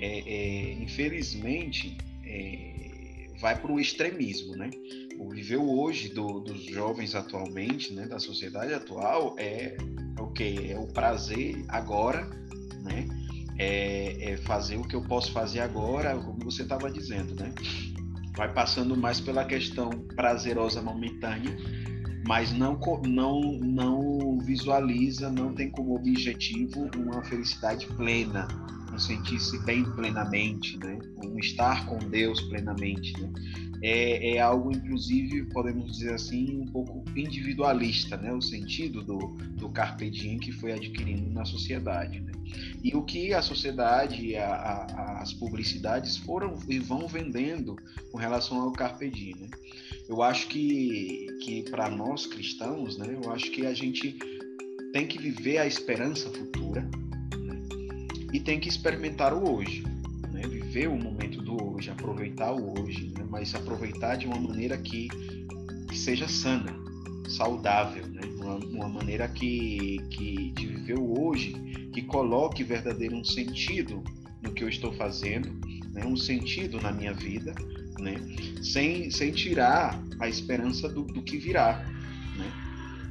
É, 0.00 0.18
é, 0.20 0.72
infelizmente, 0.74 1.96
é, 2.24 2.78
vai 3.40 3.58
para 3.60 3.72
o 3.72 3.80
extremismo, 3.80 4.56
né? 4.56 4.70
O 5.18 5.30
viver 5.30 5.56
hoje 5.56 6.08
do, 6.08 6.40
dos 6.40 6.64
jovens 6.64 7.14
atualmente, 7.14 7.92
né, 7.92 8.06
da 8.06 8.18
sociedade 8.18 8.72
atual, 8.72 9.34
é, 9.38 9.76
é 10.16 10.20
o 10.20 10.28
que? 10.28 10.70
É 10.70 10.78
o 10.78 10.86
prazer 10.86 11.64
agora, 11.68 12.28
né? 12.82 13.06
É, 13.58 14.32
é, 14.32 14.36
fazer 14.38 14.76
o 14.76 14.82
que 14.82 14.94
eu 14.94 15.02
posso 15.02 15.32
fazer 15.32 15.60
agora, 15.60 16.16
como 16.16 16.38
você 16.44 16.62
estava 16.62 16.90
dizendo, 16.90 17.34
né? 17.34 17.52
Vai 18.36 18.52
passando 18.52 18.96
mais 18.96 19.20
pela 19.20 19.44
questão 19.44 19.90
prazerosa 20.14 20.80
momentânea, 20.80 21.56
mas 22.26 22.52
não, 22.52 22.78
não, 23.04 23.40
não 23.58 24.38
visualiza, 24.38 25.28
não 25.28 25.52
tem 25.52 25.70
como 25.70 25.96
objetivo 25.96 26.88
uma 26.96 27.24
felicidade 27.24 27.86
plena, 27.96 28.46
sentir-se 28.98 29.58
bem 29.64 29.84
plenamente, 29.92 30.76
né? 30.78 30.98
um 31.24 31.38
estar 31.38 31.86
com 31.86 31.98
Deus 31.98 32.40
plenamente. 32.42 33.12
Né? 33.20 33.32
É, 33.82 34.34
é, 34.34 34.40
algo, 34.40 34.72
inclusive, 34.72 35.44
podemos 35.46 35.92
dizer 35.92 36.14
assim, 36.14 36.60
um 36.60 36.66
pouco 36.66 37.04
individualista, 37.16 38.16
né? 38.16 38.32
o 38.32 38.42
sentido 38.42 39.02
do, 39.02 39.18
do 39.56 39.68
carpe 39.68 40.10
diem 40.10 40.38
que 40.38 40.50
foi 40.50 40.72
adquirindo 40.72 41.30
na 41.30 41.44
sociedade. 41.44 42.20
Né? 42.20 42.32
E 42.82 42.94
o 42.96 43.02
que 43.02 43.32
a 43.32 43.42
sociedade, 43.42 44.34
a, 44.36 44.46
a, 44.46 45.22
as 45.22 45.32
publicidades 45.32 46.16
foram 46.16 46.58
e 46.68 46.78
vão 46.78 47.06
vendendo 47.06 47.76
com 48.10 48.18
relação 48.18 48.60
ao 48.60 48.72
carpe 48.72 49.10
diem. 49.10 49.36
Né? 49.36 49.48
Eu 50.08 50.22
acho 50.22 50.48
que, 50.48 51.26
que 51.42 51.70
para 51.70 51.88
nós 51.88 52.26
cristãos, 52.26 52.98
né? 52.98 53.18
eu 53.22 53.30
acho 53.30 53.50
que 53.50 53.64
a 53.66 53.74
gente 53.74 54.18
tem 54.92 55.06
que 55.06 55.18
viver 55.18 55.58
a 55.58 55.66
esperança 55.66 56.30
futura, 56.30 56.88
e 58.32 58.40
tem 58.40 58.60
que 58.60 58.68
experimentar 58.68 59.32
o 59.32 59.56
hoje, 59.56 59.82
né? 60.32 60.42
viver 60.42 60.88
o 60.88 60.96
momento 60.96 61.40
do 61.40 61.74
hoje, 61.74 61.90
aproveitar 61.90 62.52
o 62.52 62.80
hoje, 62.80 63.12
né? 63.16 63.24
mas 63.28 63.54
aproveitar 63.54 64.16
de 64.16 64.26
uma 64.26 64.38
maneira 64.38 64.76
que, 64.76 65.08
que 65.88 65.96
seja 65.96 66.28
sana, 66.28 66.74
saudável, 67.28 68.06
né? 68.06 68.22
uma, 68.36 68.56
uma 68.56 68.88
maneira 68.88 69.28
que, 69.28 69.98
que 70.10 70.50
de 70.52 70.66
viver 70.66 70.98
o 70.98 71.20
hoje 71.20 71.52
que 71.92 72.02
coloque 72.02 72.62
verdadeiro 72.62 73.16
um 73.16 73.24
sentido 73.24 74.02
no 74.42 74.52
que 74.52 74.62
eu 74.62 74.68
estou 74.68 74.92
fazendo, 74.92 75.50
né? 75.92 76.04
um 76.04 76.16
sentido 76.16 76.80
na 76.80 76.92
minha 76.92 77.12
vida, 77.12 77.54
né? 77.98 78.14
sem, 78.62 79.10
sem 79.10 79.32
tirar 79.32 80.00
a 80.20 80.28
esperança 80.28 80.88
do, 80.88 81.02
do 81.02 81.22
que 81.22 81.38
virá. 81.38 81.84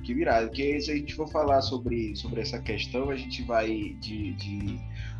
Que 0.07 0.13
virá. 0.13 0.39
Porque 0.39 0.79
se 0.79 0.89
a 0.89 0.95
gente 0.95 1.13
for 1.13 1.27
falar 1.27 1.61
sobre, 1.61 2.15
sobre 2.15 2.39
essa 2.39 2.57
questão, 2.59 3.09
a 3.09 3.15
gente 3.17 3.43
vai 3.43 3.67
de, 3.99 4.31
de 4.35 4.79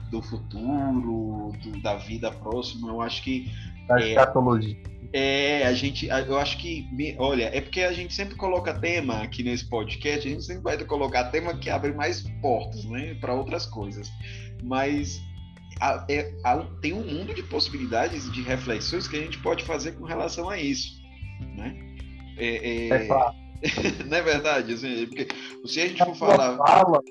do 0.10 0.22
futuro, 0.22 1.52
do, 1.62 1.82
da 1.82 1.98
vida 1.98 2.32
próxima, 2.32 2.88
eu 2.88 3.02
acho 3.02 3.22
que. 3.22 3.52
Da 3.86 4.00
é, 4.00 4.12
escatologia. 4.12 4.78
É, 5.12 5.66
a 5.66 5.74
gente, 5.74 6.08
eu 6.08 6.38
acho 6.38 6.58
que, 6.58 6.88
olha, 7.20 7.52
é 7.54 7.60
porque 7.60 7.82
a 7.82 7.92
gente 7.92 8.14
sempre 8.14 8.36
coloca 8.36 8.80
tema 8.80 9.24
aqui 9.24 9.44
nesse 9.44 9.68
podcast, 9.68 10.26
a 10.26 10.32
gente 10.32 10.46
sempre 10.46 10.64
vai 10.64 10.78
colocar 10.86 11.26
tema 11.32 11.58
que 11.58 11.70
abre 11.70 11.92
mais 11.92 12.22
portas, 12.42 12.86
né, 12.86 13.14
para 13.16 13.34
outras 13.34 13.66
coisas. 13.66 14.10
Mas 14.64 15.20
a, 15.82 16.06
é, 16.10 16.34
a, 16.46 16.60
tem 16.82 16.94
um 16.94 17.06
mundo 17.06 17.34
de 17.34 17.44
possibilidades 17.44 18.32
de 18.32 18.42
reflexões 18.42 19.06
que 19.06 19.18
a 19.18 19.22
gente 19.22 19.38
pode 19.40 19.66
fazer 19.66 19.98
com 19.98 20.06
relação 20.06 20.50
a 20.50 20.58
isso, 20.58 20.94
né? 21.58 21.78
É, 22.38 22.88
é, 22.88 22.90
é 22.90 23.06
claro. 23.06 23.47
não 24.08 24.18
é 24.18 24.22
verdade? 24.22 24.74
Assim, 24.74 25.06
porque 25.08 25.28
se 25.66 25.82
a 25.82 25.88
gente 25.88 26.04
for 26.04 26.16
falar. 26.16 26.58
Fala, 26.58 27.02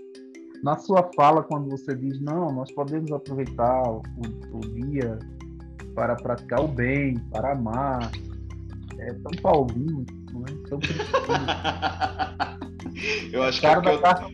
na 0.62 0.76
sua 0.76 1.08
fala, 1.14 1.42
quando 1.42 1.70
você 1.70 1.94
diz, 1.94 2.20
não, 2.20 2.52
nós 2.52 2.70
podemos 2.72 3.12
aproveitar 3.12 3.82
o, 3.88 4.02
o 4.52 4.60
dia 4.60 5.18
para 5.94 6.14
praticar 6.16 6.60
o 6.60 6.68
bem, 6.68 7.14
para 7.30 7.52
amar, 7.52 8.10
é 8.98 9.12
tão 9.12 9.32
paulino, 9.42 10.04
não 10.32 10.44
é 10.44 10.68
tão 10.68 10.78
Eu 13.32 13.42
acho 13.42 13.60
que 13.60 13.66
é 13.66 13.74
porque 13.74 13.88
eu, 13.90 14.00
fala, 14.00 14.30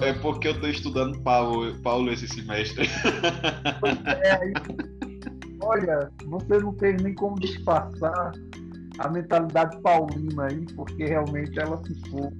é, 0.00 0.08
é, 0.08 0.12
porque 0.14 0.48
eu 0.48 0.52
estou 0.52 0.68
estudando 0.68 1.20
Paulo, 1.20 1.78
Paulo 1.78 2.12
esse 2.12 2.26
semestre. 2.26 2.88
É, 4.06 4.52
olha, 5.60 6.10
você 6.26 6.58
não 6.58 6.74
tem 6.74 6.96
nem 6.96 7.14
como 7.14 7.38
disfarçar 7.38 8.32
a 8.98 9.08
mentalidade 9.08 9.80
paulina 9.80 10.46
aí, 10.46 10.64
porque 10.74 11.04
realmente 11.04 11.58
ela 11.58 11.76
ficou 11.84 12.32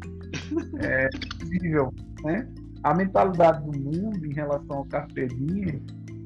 é, 0.83 1.09
possível, 1.39 1.93
né? 2.25 2.49
A 2.83 2.95
mentalidade 2.95 3.65
do 3.65 3.79
mundo 3.79 4.25
em 4.25 4.33
relação 4.33 4.79
ao 4.79 4.87
diem 5.17 5.83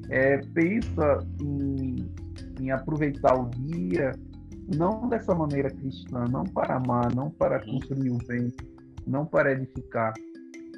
é, 0.09 0.37
pensa 0.53 1.19
em, 1.41 2.11
em 2.59 2.71
aproveitar 2.71 3.35
o 3.35 3.49
dia 3.49 4.11
não 4.75 5.09
dessa 5.09 5.33
maneira 5.35 5.69
cristã, 5.69 6.25
não 6.29 6.43
para 6.43 6.75
amar, 6.75 7.13
não 7.13 7.29
para 7.29 7.59
construir 7.59 8.11
o 8.11 8.17
bem, 8.27 8.51
não 9.05 9.25
para 9.25 9.51
edificar. 9.51 10.13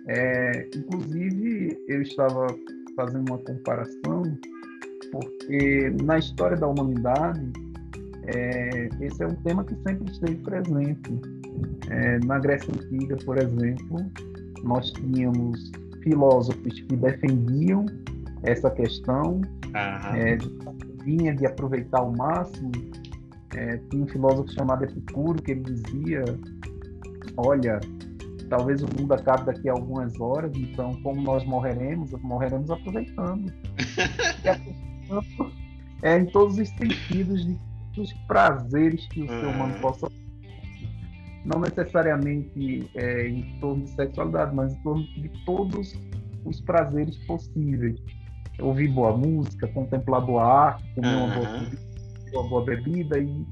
É, 0.07 0.69
inclusive, 0.75 1.77
eu 1.87 2.01
estava 2.01 2.47
fazendo 2.95 3.29
uma 3.29 3.37
comparação, 3.39 4.23
porque 5.11 5.93
na 6.03 6.17
história 6.17 6.57
da 6.57 6.67
humanidade, 6.67 7.51
é, 8.27 8.89
esse 9.01 9.23
é 9.23 9.27
um 9.27 9.35
tema 9.35 9.63
que 9.63 9.75
sempre 9.87 10.11
esteve 10.11 10.35
presente. 10.35 11.21
É, 11.89 12.19
na 12.25 12.39
Grécia 12.39 12.73
Antiga, 12.73 13.17
por 13.25 13.37
exemplo, 13.37 14.05
nós 14.63 14.91
tínhamos 14.91 15.71
filósofos 16.03 16.81
que 16.81 16.95
defendiam 16.95 17.85
essa 18.43 18.69
questão, 18.69 19.33
uhum. 19.33 20.15
é, 20.15 20.37
vinha 21.03 21.35
de 21.35 21.45
aproveitar 21.45 21.99
ao 21.99 22.11
máximo. 22.11 22.71
É, 23.53 23.77
tinha 23.89 24.03
um 24.03 24.07
filósofo 24.07 24.51
chamado 24.51 24.83
Epicuro 24.83 25.41
que 25.41 25.51
ele 25.51 25.61
dizia 25.61 26.23
olha, 27.37 27.79
talvez 28.49 28.81
o 28.81 28.87
mundo 28.97 29.13
acabe 29.13 29.45
daqui 29.45 29.69
a 29.69 29.73
algumas 29.73 30.19
horas, 30.19 30.51
então 30.55 30.93
como 31.01 31.21
nós 31.21 31.45
morreremos, 31.45 32.11
morreremos 32.21 32.69
aproveitando. 32.69 33.51
é 36.01 36.17
em 36.17 36.25
todos 36.25 36.57
os 36.57 36.69
sentidos 36.69 37.45
de 37.45 37.57
dos 37.95 38.11
prazeres 38.27 39.07
que 39.07 39.23
o 39.23 39.27
ser 39.27 39.45
humano 39.45 39.73
uhum. 39.75 39.81
possa 39.81 40.11
não 41.45 41.59
necessariamente 41.59 42.89
é, 42.95 43.27
em 43.27 43.59
torno 43.59 43.83
de 43.83 43.91
sexualidade, 43.91 44.55
mas 44.55 44.73
em 44.73 44.81
torno 44.81 45.03
de 45.03 45.29
todos 45.45 45.93
os 46.43 46.59
prazeres 46.61 47.15
possíveis. 47.25 47.99
Ouvir 48.59 48.87
boa 48.87 49.15
música, 49.15 49.67
contemplar 49.67 50.21
boa 50.25 50.43
arte, 50.43 50.83
comer 50.95 51.15
uhum. 51.15 51.25
uma, 51.25 51.35
boa, 51.35 51.69
uma 52.33 52.49
boa 52.49 52.65
bebida 52.65 53.19
e 53.19 53.45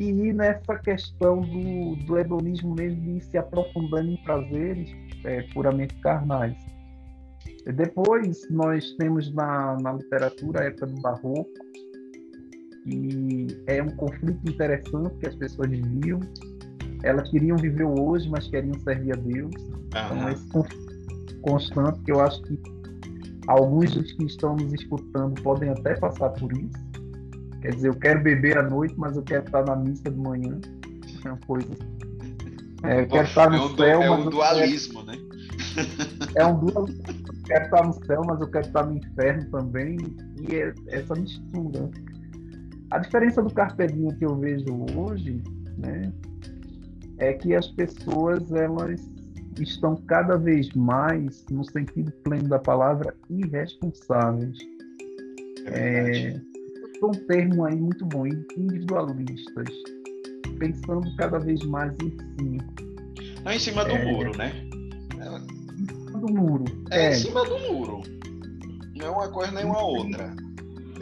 e 0.00 0.10
ir 0.10 0.34
nessa 0.34 0.78
questão 0.78 1.42
do, 1.42 1.96
do 2.06 2.18
hedonismo 2.18 2.74
mesmo 2.74 3.00
de 3.02 3.10
ir 3.10 3.20
se 3.22 3.36
aprofundando 3.36 4.10
em 4.10 4.16
prazeres 4.24 4.90
é, 5.24 5.42
puramente 5.52 5.94
carnais. 5.96 6.56
E 7.66 7.72
depois 7.72 8.48
nós 8.50 8.92
temos 8.92 9.32
na, 9.34 9.76
na 9.78 9.92
literatura 9.92 10.62
a 10.62 10.64
época 10.64 10.86
do 10.86 11.00
barroco, 11.02 11.50
que 12.90 13.62
é 13.66 13.82
um 13.82 13.90
conflito 13.90 14.40
interessante 14.50 15.14
que 15.18 15.28
as 15.28 15.34
pessoas 15.36 15.70
viviam. 15.70 16.20
Elas 17.02 17.30
queriam 17.30 17.56
viver 17.56 17.84
hoje, 17.84 18.28
mas 18.28 18.46
queriam 18.48 18.78
servir 18.80 19.12
a 19.12 19.16
Deus. 19.16 19.54
Então, 19.86 20.28
esse 20.28 20.46
conflito 20.48 21.40
constante 21.42 22.00
que 22.02 22.12
eu 22.12 22.20
acho 22.20 22.42
que 22.42 22.58
alguns 23.46 23.94
dos 23.94 24.12
que 24.12 24.24
estão 24.24 24.54
nos 24.56 24.72
escutando 24.74 25.40
podem 25.42 25.70
até 25.70 25.94
passar 25.94 26.28
por 26.30 26.52
isso 26.52 26.90
Quer 27.60 27.74
dizer, 27.74 27.88
eu 27.88 27.94
quero 27.94 28.22
beber 28.22 28.58
à 28.58 28.62
noite, 28.62 28.94
mas 28.96 29.16
eu 29.16 29.22
quero 29.22 29.44
estar 29.44 29.64
na 29.64 29.76
missa 29.76 30.10
de 30.10 30.16
manhã. 30.16 30.58
É 31.24 31.28
uma 31.28 31.38
coisa. 31.46 31.68
É, 32.82 33.02
eu 33.02 33.08
quero 33.08 33.28
estar 33.28 33.50
no 33.50 33.56
é 33.56 33.60
um, 33.60 33.76
céu. 33.76 34.02
É 34.02 34.10
um 34.10 34.30
dualismo, 34.30 35.04
quero... 35.04 35.20
né? 35.20 35.28
É 36.36 36.46
um 36.46 36.58
dualismo. 36.58 37.02
Eu 37.06 37.42
quero 37.44 37.64
estar 37.64 37.86
no 37.86 38.06
céu, 38.06 38.22
mas 38.26 38.40
eu 38.40 38.50
quero 38.50 38.66
estar 38.66 38.86
no 38.86 38.96
inferno 38.96 39.50
também. 39.50 39.98
E 40.48 40.54
é 40.54 40.74
essa 40.88 41.14
mistura. 41.14 41.90
A 42.90 42.98
diferença 42.98 43.42
do 43.42 43.52
carpedinho 43.52 44.14
que 44.16 44.24
eu 44.24 44.36
vejo 44.36 44.66
hoje, 44.96 45.42
né, 45.78 46.12
é 47.18 47.32
que 47.34 47.54
as 47.54 47.68
pessoas 47.68 48.50
elas 48.50 49.00
estão 49.60 49.96
cada 50.06 50.36
vez 50.36 50.70
mais, 50.70 51.44
no 51.50 51.64
sentido 51.64 52.10
pleno 52.24 52.48
da 52.48 52.58
palavra, 52.58 53.14
irresponsáveis. 53.28 54.56
É, 55.66 56.28
é 56.30 57.06
um 57.06 57.10
termo 57.10 57.64
aí 57.64 57.76
muito 57.76 58.04
bom, 58.06 58.26
individualistas, 58.26 59.68
pensando 60.58 61.14
cada 61.16 61.38
vez 61.38 61.62
mais 61.64 61.92
em 62.02 62.10
si. 62.10 62.58
Não, 63.44 63.52
em 63.52 63.58
cima 63.58 63.84
do 63.84 63.92
é... 63.92 64.12
muro, 64.12 64.36
né? 64.36 64.52
Em 64.64 66.06
cima 66.06 66.18
do 66.18 66.32
muro. 66.32 66.64
É, 66.90 67.06
é, 67.06 67.10
em 67.10 67.14
cima 67.14 67.44
do 67.44 67.58
muro. 67.58 68.02
Não 68.96 69.06
é 69.06 69.10
uma 69.10 69.28
coisa 69.28 69.52
nem 69.52 69.64
uma 69.64 69.82
outra. 69.82 70.34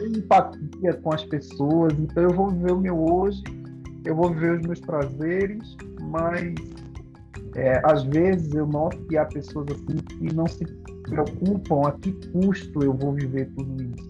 Empatia 0.01 0.93
com 1.01 1.13
as 1.13 1.23
pessoas, 1.25 1.93
então 1.99 2.23
eu 2.23 2.31
vou 2.31 2.49
viver 2.49 2.71
o 2.71 2.79
meu 2.79 2.97
hoje, 2.97 3.43
eu 4.05 4.15
vou 4.15 4.33
viver 4.33 4.59
os 4.59 4.61
meus 4.65 4.79
prazeres, 4.79 5.75
mas 6.01 6.53
é, 7.55 7.81
às 7.83 8.03
vezes 8.03 8.53
eu 8.53 8.65
noto 8.65 8.97
que 9.07 9.17
há 9.17 9.25
pessoas 9.25 9.67
assim 9.71 9.97
que 9.97 10.33
não 10.33 10.47
se 10.47 10.65
preocupam 11.03 11.87
a 11.87 11.91
que 11.93 12.11
custo 12.31 12.83
eu 12.83 12.93
vou 12.93 13.13
viver 13.13 13.49
tudo 13.55 13.83
isso. 13.83 14.09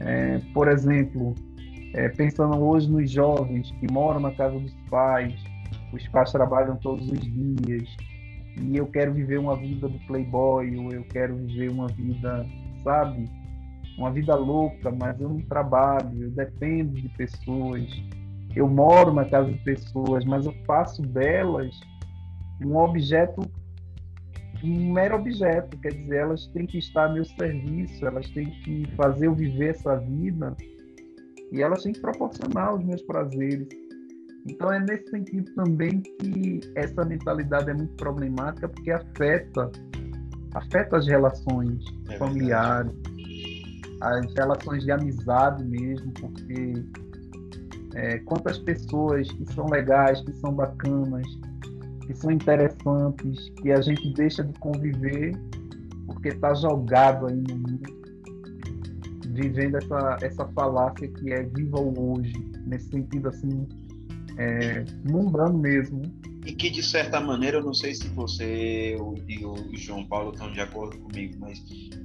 É, 0.00 0.40
por 0.52 0.68
exemplo, 0.68 1.34
é, 1.94 2.08
pensando 2.08 2.56
hoje 2.58 2.90
nos 2.90 3.10
jovens 3.10 3.70
que 3.80 3.92
moram 3.92 4.20
na 4.20 4.30
casa 4.32 4.58
dos 4.58 4.74
pais, 4.90 5.34
os 5.92 6.06
pais 6.08 6.32
trabalham 6.32 6.76
todos 6.76 7.06
os 7.10 7.20
dias, 7.20 7.88
e 8.60 8.76
eu 8.76 8.86
quero 8.86 9.12
viver 9.12 9.38
uma 9.38 9.56
vida 9.56 9.88
do 9.88 9.98
playboy, 10.06 10.76
ou 10.76 10.92
eu 10.92 11.04
quero 11.04 11.36
viver 11.36 11.70
uma 11.70 11.88
vida, 11.88 12.46
sabe, 12.82 13.28
uma 13.98 14.10
vida 14.10 14.34
louca, 14.34 14.90
mas 14.90 15.20
eu 15.20 15.28
não 15.28 15.40
trabalho, 15.42 16.24
eu 16.24 16.30
dependo 16.30 17.00
de 17.00 17.08
pessoas, 17.10 17.88
eu 18.54 18.68
moro 18.68 19.12
na 19.12 19.24
casa 19.24 19.50
de 19.50 19.58
pessoas, 19.58 20.24
mas 20.24 20.44
eu 20.46 20.54
faço 20.66 21.02
delas 21.02 21.78
um 22.64 22.76
objeto 22.76 23.42
um 24.64 24.92
mero 24.92 25.16
objeto, 25.16 25.76
quer 25.78 25.92
dizer, 25.92 26.16
elas 26.16 26.46
têm 26.48 26.66
que 26.66 26.78
estar 26.78 27.06
a 27.06 27.12
meu 27.12 27.24
serviço, 27.24 28.06
elas 28.06 28.28
têm 28.30 28.46
que 28.46 28.86
fazer 28.96 29.26
eu 29.26 29.34
viver 29.34 29.70
essa 29.70 29.96
vida 29.96 30.56
e 31.52 31.60
elas 31.60 31.82
têm 31.82 31.92
que 31.92 32.00
proporcionar 32.00 32.74
os 32.74 32.82
meus 32.82 33.02
prazeres. 33.02 33.68
Então 34.46 34.72
é 34.72 34.80
nesse 34.80 35.10
sentido 35.10 35.52
também 35.54 36.00
que 36.00 36.60
essa 36.76 37.04
mentalidade 37.04 37.70
é 37.70 37.74
muito 37.74 37.94
problemática 37.96 38.68
porque 38.68 38.90
afeta 38.90 39.70
afeta 40.54 40.96
as 40.96 41.06
relações 41.06 41.84
é 42.08 42.16
familiares, 42.16 42.92
as 44.00 44.32
relações 44.34 44.84
de 44.84 44.90
amizade 44.90 45.64
mesmo, 45.64 46.12
porque 46.12 46.84
é, 47.94 48.18
quantas 48.20 48.58
pessoas 48.58 49.30
que 49.30 49.52
são 49.52 49.66
legais, 49.66 50.20
que 50.20 50.32
são 50.34 50.52
bacanas, 50.52 51.26
que 52.06 52.14
são 52.14 52.30
interessantes, 52.30 53.50
que 53.60 53.70
a 53.72 53.80
gente 53.80 54.12
deixa 54.14 54.42
de 54.42 54.52
conviver 54.58 55.32
porque 56.06 56.28
está 56.28 56.54
jogado 56.54 57.26
aí 57.26 57.36
no 57.36 57.54
mundo, 57.54 58.04
vivendo 59.28 59.76
essa, 59.76 60.18
essa 60.22 60.46
falácia 60.48 61.08
que 61.08 61.32
é 61.32 61.42
viva 61.42 61.80
hoje, 61.80 62.34
nesse 62.66 62.88
sentido 62.90 63.28
assim, 63.28 63.66
é, 64.38 64.84
mundano 65.04 65.58
mesmo. 65.58 66.02
E 66.44 66.52
que 66.52 66.68
de 66.68 66.82
certa 66.82 67.20
maneira, 67.20 67.58
eu 67.58 67.62
não 67.64 67.72
sei 67.72 67.94
se 67.94 68.06
você 68.08 68.96
e 69.26 69.44
o 69.44 69.76
João 69.76 70.06
Paulo 70.06 70.32
estão 70.32 70.52
de 70.52 70.60
acordo 70.60 70.98
comigo, 70.98 71.36
mas 71.38 71.58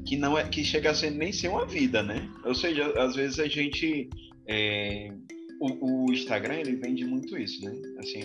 que 0.06 0.15
não 0.15 0.38
é 0.38 0.47
que 0.47 0.63
chega 0.63 0.91
a 0.91 0.93
ser 0.93 1.12
nem 1.12 1.32
ser 1.32 1.49
uma 1.49 1.65
vida, 1.65 2.02
né? 2.02 2.30
Ou 2.45 2.56
seja, 2.56 2.86
às 2.97 3.15
vezes 3.15 3.39
a 3.39 3.47
gente 3.47 4.10
é, 4.47 5.12
o, 5.60 6.06
o, 6.06 6.13
Instagram 6.13 6.56
ele 6.56 6.75
vende 6.78 7.06
muito 7.06 7.38
isso, 7.38 7.63
né? 7.65 7.73
Assim, 7.99 8.21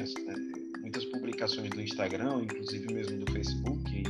muitas 0.81 1.05
publicações 1.07 1.69
do 1.71 1.83
Instagram, 1.83 2.43
inclusive 2.43 2.93
mesmo 2.93 3.25
do 3.25 3.33
Facebook, 3.33 4.03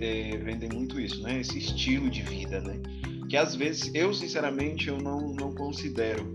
é, 0.00 0.36
vendem 0.36 0.68
muito 0.68 1.00
isso, 1.00 1.22
né? 1.22 1.40
Esse 1.40 1.58
estilo 1.58 2.10
de 2.10 2.22
vida, 2.22 2.60
né? 2.60 2.80
Que 3.28 3.36
às 3.38 3.54
vezes 3.56 3.90
eu, 3.94 4.12
sinceramente, 4.12 4.88
eu 4.88 4.98
não, 4.98 5.32
não 5.32 5.54
considero 5.54 6.32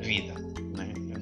vida, 0.00 0.34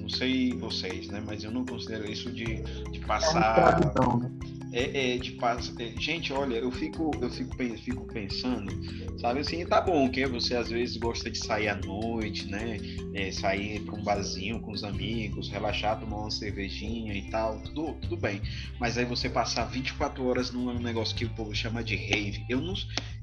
não 0.07 0.09
sei 0.09 0.53
vocês, 0.53 1.09
né? 1.09 1.21
Mas 1.25 1.43
eu 1.43 1.51
não 1.51 1.67
considero 1.67 2.09
isso 2.11 2.31
de, 2.31 2.63
de 2.93 3.01
passar... 3.01 3.81
É 3.83 4.17
né? 4.17 4.31
é, 4.73 5.15
é 5.15 5.19
de 5.19 5.33
passar... 5.33 5.73
É, 5.83 5.93
gente, 6.01 6.33
olha, 6.33 6.55
eu 6.55 6.71
fico, 6.71 7.11
eu 7.21 7.29
fico, 7.29 7.57
fico 7.79 8.07
pensando 8.07 8.73
Sabe 9.19 9.41
assim, 9.41 9.65
tá 9.65 9.81
bom, 9.81 10.11
que 10.11 10.27
você 10.27 10.55
às 10.55 10.69
vezes 10.69 10.97
gosta 10.99 11.31
de 11.31 11.39
sair 11.39 11.69
à 11.69 11.75
noite, 11.75 12.47
né? 12.47 12.79
É, 13.15 13.33
sair 13.33 13.81
para 13.81 13.95
um 13.95 14.03
barzinho 14.03 14.61
com 14.61 14.73
os 14.73 14.85
amigos, 14.85 15.49
relaxar, 15.49 15.99
tomar 15.99 16.19
uma 16.19 16.31
cervejinha 16.31 17.15
e 17.15 17.23
tal, 17.31 17.59
tudo, 17.61 17.95
tudo 18.03 18.17
bem. 18.17 18.43
Mas 18.79 18.99
aí 18.99 19.07
você 19.07 19.31
passar 19.31 19.65
24 19.65 20.25
horas 20.25 20.51
num 20.51 20.79
negócio 20.79 21.17
que 21.17 21.25
o 21.25 21.31
povo 21.31 21.55
chama 21.55 21.83
de 21.83 21.97
rave, 21.97 22.45
eu 22.49 22.61
não, 22.61 22.75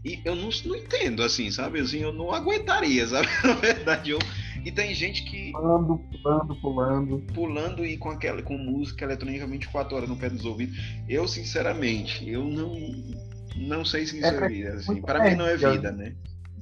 e 0.04 0.20
eu 0.26 0.36
não, 0.36 0.50
não 0.66 0.76
entendo, 0.76 1.22
assim, 1.22 1.52
sabe? 1.52 1.80
Assim, 1.80 2.00
eu 2.00 2.12
não 2.12 2.32
aguentaria, 2.34 3.08
sabe? 3.08 3.28
Na 3.44 3.54
verdade, 3.54 4.12
eu. 4.12 4.20
E 4.64 4.72
tem 4.72 4.94
gente 4.94 5.24
que. 5.24 5.52
Pulando, 5.52 5.98
pulando, 5.98 6.56
pulando. 6.56 7.20
Pulando 7.34 7.86
e 7.86 7.98
com 7.98 8.10
aquela 8.10 8.42
com 8.42 8.58
música 8.58 9.06
eletrônica 9.06 9.46
24 9.46 9.96
horas 9.96 10.10
no 10.10 10.16
pé 10.16 10.30
dos 10.30 10.46
ouvidos. 10.46 10.78
Eu, 11.08 11.28
sinceramente, 11.28 12.28
eu 12.30 12.46
não 12.46 12.74
não 13.56 13.86
sei 13.86 14.06
se 14.06 14.18
isso 14.18 14.28
é, 14.28 14.46
é 14.46 14.48
vida. 14.48 14.74
Assim. 14.74 15.02
Para 15.02 15.24
mim 15.24 15.36
não 15.36 15.48
é 15.48 15.58
vida, 15.58 15.92
né? 15.92 16.16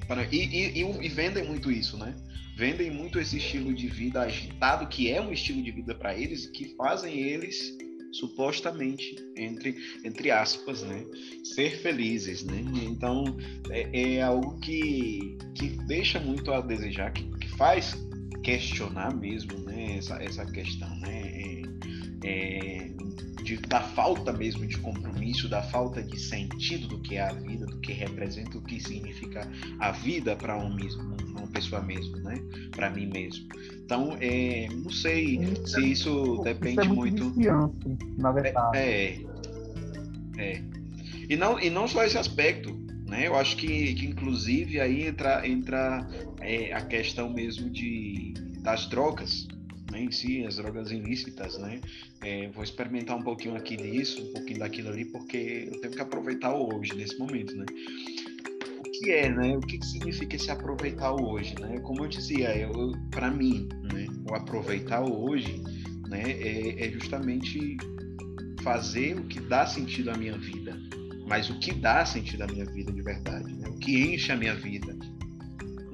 Para... 0.08 0.24
E, 0.26 0.38
e, 0.38 0.82
e, 0.82 1.06
e, 1.06 1.10
vendem 1.10 1.46
muito 1.46 1.72
isso, 1.72 1.98
né? 1.98 2.16
Vendem 2.58 2.92
muito 2.92 3.20
esse 3.20 3.38
estilo 3.38 3.74
de 3.74 3.88
vida 3.88 4.22
agitado, 4.22 4.88
que 4.88 5.10
é 5.10 5.22
um 5.22 5.32
estilo 5.32 5.64
de 5.64 5.72
vida 5.72 5.96
para 5.96 6.16
eles, 6.16 6.48
que 6.48 6.76
fazem 6.76 7.18
eles 7.18 7.78
supostamente 8.12 9.16
entre 9.36 9.76
entre 10.04 10.32
aspas 10.32 10.84
né 10.84 11.06
ser 11.44 11.78
felizes 11.78 12.44
né? 12.44 12.64
Então 12.84 13.24
é, 13.70 14.16
é 14.16 14.22
algo 14.22 14.60
que 14.60 15.38
que 15.56 15.70
deixa 15.88 16.20
muito 16.20 16.52
a 16.52 16.62
desejar 16.62 17.12
que, 17.12 17.24
que 17.38 17.50
faz 17.50 17.96
questionar 18.44 19.16
mesmo 19.16 19.58
né 19.60 19.98
essa, 19.98 20.22
essa 20.22 20.46
questão 20.46 20.90
né? 21.00 21.22
É, 21.36 21.61
é, 22.24 22.90
de, 23.44 23.58
da 23.58 23.82
falta 23.82 24.32
mesmo 24.32 24.66
de 24.66 24.78
compromisso, 24.78 25.50
da 25.50 25.62
falta 25.62 26.02
de 26.02 26.20
sentido 26.20 26.88
do 26.88 27.00
que 27.00 27.16
é 27.16 27.22
a 27.22 27.34
vida, 27.34 27.66
do 27.66 27.78
que 27.80 27.92
representa, 27.92 28.58
o 28.58 28.62
que 28.62 28.80
significa 28.80 29.48
a 29.80 29.92
vida 29.92 30.36
para 30.36 30.58
um 30.58 30.74
mesmo, 30.74 31.02
uma 31.26 31.48
pessoa 31.48 31.82
mesmo, 31.82 32.18
né? 32.18 32.36
Para 32.72 32.90
mim 32.90 33.08
mesmo. 33.08 33.48
Então, 33.84 34.16
é, 34.22 34.68
não 34.72 34.90
sei 34.90 35.40
se 35.66 35.92
isso 35.92 36.42
depende 36.44 36.82
isso 36.82 36.92
é 36.92 36.94
muito. 36.94 37.24
muito 37.26 38.22
na 38.22 38.32
verdade. 38.32 38.78
É, 38.78 39.20
é. 40.38 40.62
E 41.30 41.36
não, 41.36 41.60
e 41.60 41.70
não 41.70 41.88
só 41.88 42.04
esse 42.04 42.18
aspecto, 42.18 42.74
né? 43.08 43.28
Eu 43.28 43.36
acho 43.36 43.58
que, 43.58 43.94
que 43.96 44.06
inclusive 44.06 44.80
aí 44.80 45.08
entra, 45.08 45.48
entra 45.48 46.08
é, 46.40 46.74
a 46.74 46.82
questão 46.82 47.30
mesmo 47.30 47.70
de, 47.70 48.34
das 48.60 48.88
drogas, 48.88 49.48
em 50.02 50.12
si, 50.12 50.46
as 50.46 50.56
drogas 50.56 50.92
ilícitas, 50.92 51.58
né? 51.58 51.80
É, 52.22 52.50
vou 52.50 52.64
experimentar 52.64 53.18
um 53.18 53.24
pouquinho 53.24 53.56
aqui 53.56 53.78
disso, 53.78 54.22
um 54.22 54.34
pouquinho 54.34 54.60
daquilo 54.60 54.90
ali, 54.90 55.06
porque 55.06 55.70
eu 55.72 55.82
tenho 55.82 55.94
que 55.94 56.02
aproveitar 56.02 56.54
hoje, 56.54 56.96
nesse 56.96 57.18
momento, 57.18 57.56
né? 57.56 57.66
O 58.80 58.84
que 58.84 59.12
é, 59.12 59.30
né? 59.30 59.58
O 59.58 59.62
que, 59.62 59.84
significa 59.86 60.36
esse 60.36 60.52
aproveitar 60.52 61.14
hoje, 61.14 61.56
né? 61.60 61.80
Como 61.80 62.04
eu 62.04 62.08
dizia, 62.08 62.56
eu, 62.56 62.92
para 63.10 63.32
mim, 63.32 63.68
né, 63.94 64.08
o 64.30 64.36
aproveitar 64.36 65.02
hoje, 65.02 65.62
né, 66.10 66.24
é, 66.32 66.88
é 66.88 66.92
justamente 66.92 67.78
fazer 68.62 69.18
o 69.18 69.24
que 69.24 69.40
dá 69.40 69.66
sentido 69.66 70.12
à 70.12 70.18
minha 70.18 70.38
vida, 70.38 70.78
mas 71.28 71.50
o 71.50 71.60
que 71.60 71.74
dá 71.74 72.06
sentido 72.06 72.44
à 72.44 72.48
minha 72.48 72.66
vida 72.66 72.92
de 72.92 73.02
verdade, 73.02 73.54
né? 73.54 73.68
o 73.70 73.78
que 73.78 74.00
enche 74.00 74.32
a 74.32 74.36
minha 74.36 74.56
vida, 74.56 74.96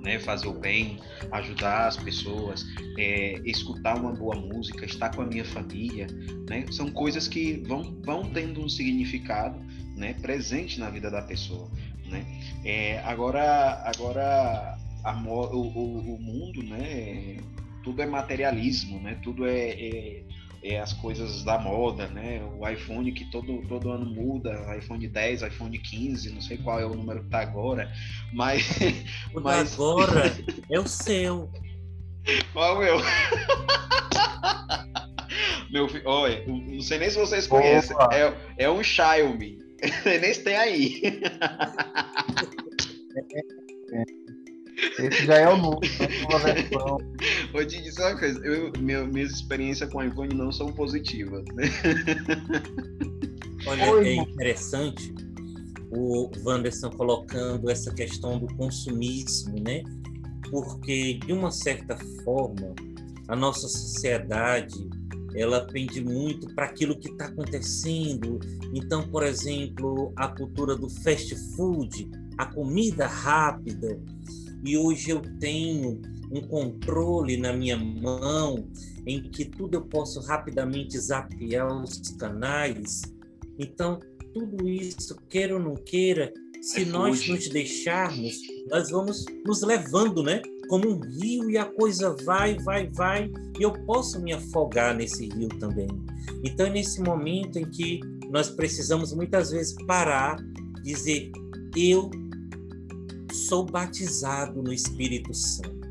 né? 0.01 0.19
fazer 0.19 0.47
o 0.47 0.53
bem, 0.53 0.99
ajudar 1.31 1.87
as 1.87 1.97
pessoas, 1.97 2.65
é, 2.97 3.41
escutar 3.45 3.97
uma 3.97 4.11
boa 4.11 4.35
música, 4.35 4.85
estar 4.85 5.13
com 5.15 5.21
a 5.21 5.25
minha 5.25 5.45
família, 5.45 6.07
né? 6.49 6.65
são 6.71 6.91
coisas 6.91 7.27
que 7.27 7.63
vão, 7.67 7.99
vão 8.03 8.29
tendo 8.31 8.61
um 8.61 8.69
significado 8.69 9.59
né? 9.95 10.13
presente 10.21 10.79
na 10.79 10.89
vida 10.89 11.09
da 11.09 11.21
pessoa. 11.21 11.69
Né? 12.05 12.25
É, 12.63 12.99
agora, 12.99 13.83
agora 13.85 14.77
a, 15.03 15.13
o, 15.13 15.55
o, 15.55 16.15
o, 16.15 16.21
mundo, 16.21 16.63
né? 16.63 17.37
tudo 17.83 18.01
é 18.01 18.05
materialismo, 18.05 18.99
né? 18.99 19.19
tudo 19.23 19.45
é, 19.45 19.69
é 19.69 20.23
é, 20.69 20.79
as 20.79 20.93
coisas 20.93 21.43
da 21.43 21.57
moda, 21.57 22.07
né? 22.07 22.41
O 22.57 22.65
iPhone 22.67 23.11
que 23.11 23.29
todo, 23.31 23.61
todo 23.67 23.91
ano 23.91 24.05
muda, 24.05 24.75
iPhone 24.77 25.05
10, 25.07 25.41
iPhone 25.43 25.77
15, 25.77 26.31
não 26.31 26.41
sei 26.41 26.57
qual 26.57 26.79
é 26.79 26.85
o 26.85 26.95
número 26.95 27.23
que 27.23 27.29
tá 27.29 27.41
agora, 27.41 27.91
mas... 28.33 28.67
O 29.33 29.41
mas... 29.41 29.73
agora 29.73 30.31
é 30.69 30.79
o 30.79 30.87
seu. 30.87 31.49
Qual 32.53 32.83
é 32.83 32.93
o 32.93 32.97
meu? 32.97 33.05
meu 35.71 35.89
filho, 35.89 36.07
olha, 36.07 36.45
não 36.47 36.81
sei 36.81 36.99
nem 36.99 37.09
se 37.09 37.17
vocês 37.17 37.47
conhecem, 37.47 37.95
é, 38.11 38.33
é 38.65 38.69
um 38.69 38.83
Xiaomi, 38.83 39.57
nem 40.05 40.33
se 40.33 40.43
tem 40.43 40.57
aí. 40.57 41.01
É, 43.15 43.99
é. 43.99 44.03
Esse 44.99 45.25
já 45.25 45.35
é 45.35 45.49
o 45.49 45.57
novo, 45.57 45.79
nova 46.29 46.53
versão. 46.53 46.97
Vou 47.51 47.65
te 47.65 47.81
dizer 47.81 48.01
uma 48.01 48.19
coisa, 48.19 48.39
eu, 48.45 48.71
meu, 48.79 49.07
minhas 49.07 49.31
experiências 49.31 49.91
com 49.91 50.03
iPhone 50.03 50.35
não 50.35 50.51
são 50.51 50.71
positivas, 50.71 51.43
né? 51.55 51.63
Olha, 53.65 53.91
Oi, 53.91 54.07
é 54.07 54.15
interessante 54.15 55.13
o 55.91 56.29
Wanderson 56.43 56.91
colocando 56.91 57.69
essa 57.69 57.93
questão 57.93 58.37
do 58.39 58.47
consumismo, 58.55 59.55
né? 59.61 59.83
Porque, 60.49 61.15
de 61.25 61.33
uma 61.33 61.51
certa 61.51 61.97
forma, 62.23 62.75
a 63.27 63.35
nossa 63.35 63.67
sociedade 63.67 64.87
ela 65.35 65.61
pende 65.67 66.01
muito 66.01 66.47
para 66.55 66.65
aquilo 66.65 66.97
que 66.97 67.09
está 67.09 67.25
acontecendo. 67.25 68.39
Então, 68.73 69.07
por 69.09 69.23
exemplo, 69.23 70.11
a 70.15 70.27
cultura 70.29 70.75
do 70.75 70.89
fast 70.89 71.35
food, 71.55 72.09
a 72.37 72.45
comida 72.45 73.05
rápida, 73.05 73.99
e 74.63 74.77
hoje 74.77 75.11
eu 75.11 75.21
tenho 75.39 76.01
um 76.31 76.41
controle 76.41 77.37
na 77.37 77.53
minha 77.53 77.77
mão 77.77 78.67
em 79.05 79.21
que 79.21 79.45
tudo 79.45 79.75
eu 79.75 79.81
posso 79.81 80.19
rapidamente 80.21 80.99
zapear 80.99 81.67
os 81.81 81.97
canais. 82.17 83.01
Então, 83.57 83.99
tudo 84.33 84.67
isso, 84.67 85.15
queira 85.29 85.55
ou 85.55 85.59
não 85.59 85.75
queira, 85.75 86.33
se 86.61 86.81
é 86.81 86.85
nós 86.85 87.27
nos 87.27 87.47
deixarmos, 87.47 88.35
nós 88.69 88.89
vamos 88.89 89.25
nos 89.45 89.61
levando, 89.61 90.21
né? 90.21 90.41
Como 90.67 90.89
um 90.89 90.99
rio 90.99 91.49
e 91.49 91.57
a 91.57 91.65
coisa 91.65 92.15
vai, 92.25 92.57
vai, 92.59 92.87
vai, 92.89 93.31
e 93.57 93.63
eu 93.63 93.71
posso 93.71 94.21
me 94.21 94.33
afogar 94.33 94.93
nesse 94.93 95.29
rio 95.29 95.47
também. 95.59 95.87
Então, 96.43 96.65
é 96.65 96.69
nesse 96.69 97.01
momento 97.01 97.57
em 97.57 97.69
que 97.69 98.01
nós 98.29 98.49
precisamos 98.49 99.13
muitas 99.13 99.51
vezes 99.51 99.73
parar, 99.85 100.37
dizer: 100.83 101.31
eu 101.75 102.09
sou 103.47 103.65
batizado 103.65 104.61
no 104.61 104.73
Espírito 104.73 105.33
Santo. 105.33 105.87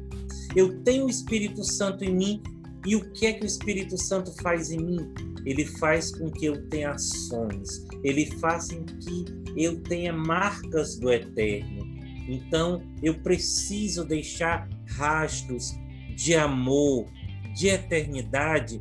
Eu 0.55 0.83
tenho 0.83 1.07
o 1.07 1.11
Espírito 1.11 1.65
Santo 1.65 2.05
em 2.05 2.15
mim 2.15 2.43
e 2.87 2.95
o 2.95 3.13
que 3.13 3.27
é 3.27 3.33
que 3.33 3.45
o 3.45 3.47
Espírito 3.47 3.97
Santo 3.97 4.31
faz 4.43 4.71
em 4.71 4.79
mim? 4.79 5.13
Ele 5.45 5.65
faz 5.65 6.15
com 6.15 6.31
que 6.31 6.47
eu 6.47 6.69
tenha 6.69 6.91
ações, 6.91 7.87
ele 8.03 8.27
faz 8.39 8.69
com 8.71 8.85
que 8.85 9.25
eu 9.57 9.81
tenha 9.81 10.13
marcas 10.13 10.99
do 10.99 11.11
eterno. 11.11 11.87
Então, 12.29 12.83
eu 13.03 13.15
preciso 13.23 14.05
deixar 14.05 14.69
rastros 14.89 15.73
de 16.15 16.35
amor, 16.35 17.07
de 17.55 17.69
eternidade 17.69 18.81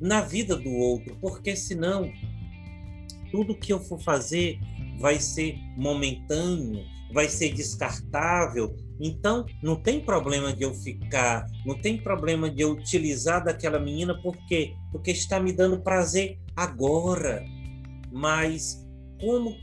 na 0.00 0.20
vida 0.20 0.56
do 0.56 0.70
outro, 0.70 1.16
porque 1.20 1.54
senão 1.56 2.10
tudo 3.30 3.54
que 3.54 3.72
eu 3.72 3.80
for 3.80 4.00
fazer 4.00 4.58
vai 4.98 5.18
ser 5.18 5.58
momentâneo, 5.76 6.84
vai 7.12 7.28
ser 7.28 7.52
descartável. 7.52 8.74
Então, 9.00 9.46
não 9.62 9.76
tem 9.76 10.00
problema 10.00 10.52
de 10.52 10.64
eu 10.64 10.74
ficar, 10.74 11.46
não 11.64 11.80
tem 11.80 11.96
problema 11.98 12.50
de 12.50 12.62
eu 12.62 12.72
utilizar 12.72 13.44
daquela 13.44 13.78
menina, 13.78 14.20
por 14.22 14.36
quê? 14.46 14.74
Porque 14.90 15.12
está 15.12 15.40
me 15.40 15.52
dando 15.52 15.80
prazer 15.80 16.38
agora. 16.56 17.44
Mas 18.10 18.84
como 19.20 19.54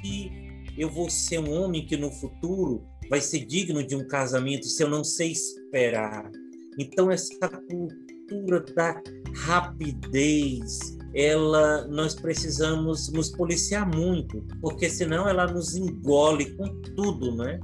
que 0.00 0.30
eu 0.76 0.88
vou 0.88 1.08
ser 1.08 1.38
um 1.38 1.52
homem 1.52 1.86
que 1.86 1.96
no 1.96 2.10
futuro 2.10 2.84
vai 3.08 3.20
ser 3.20 3.44
digno 3.44 3.84
de 3.84 3.94
um 3.94 4.06
casamento 4.06 4.66
se 4.66 4.82
eu 4.82 4.88
não 4.88 5.04
sei 5.04 5.32
esperar? 5.32 6.30
Então, 6.78 7.10
essa 7.10 7.48
cultura 7.48 8.60
da 8.74 9.00
rapidez, 9.44 10.96
ela 11.14 11.86
nós 11.88 12.14
precisamos 12.14 13.10
nos 13.12 13.30
policiar 13.30 13.88
muito, 13.88 14.44
porque 14.60 14.88
senão 14.88 15.28
ela 15.28 15.46
nos 15.46 15.74
engole 15.74 16.50
com 16.52 16.68
tudo, 16.94 17.34
né? 17.36 17.60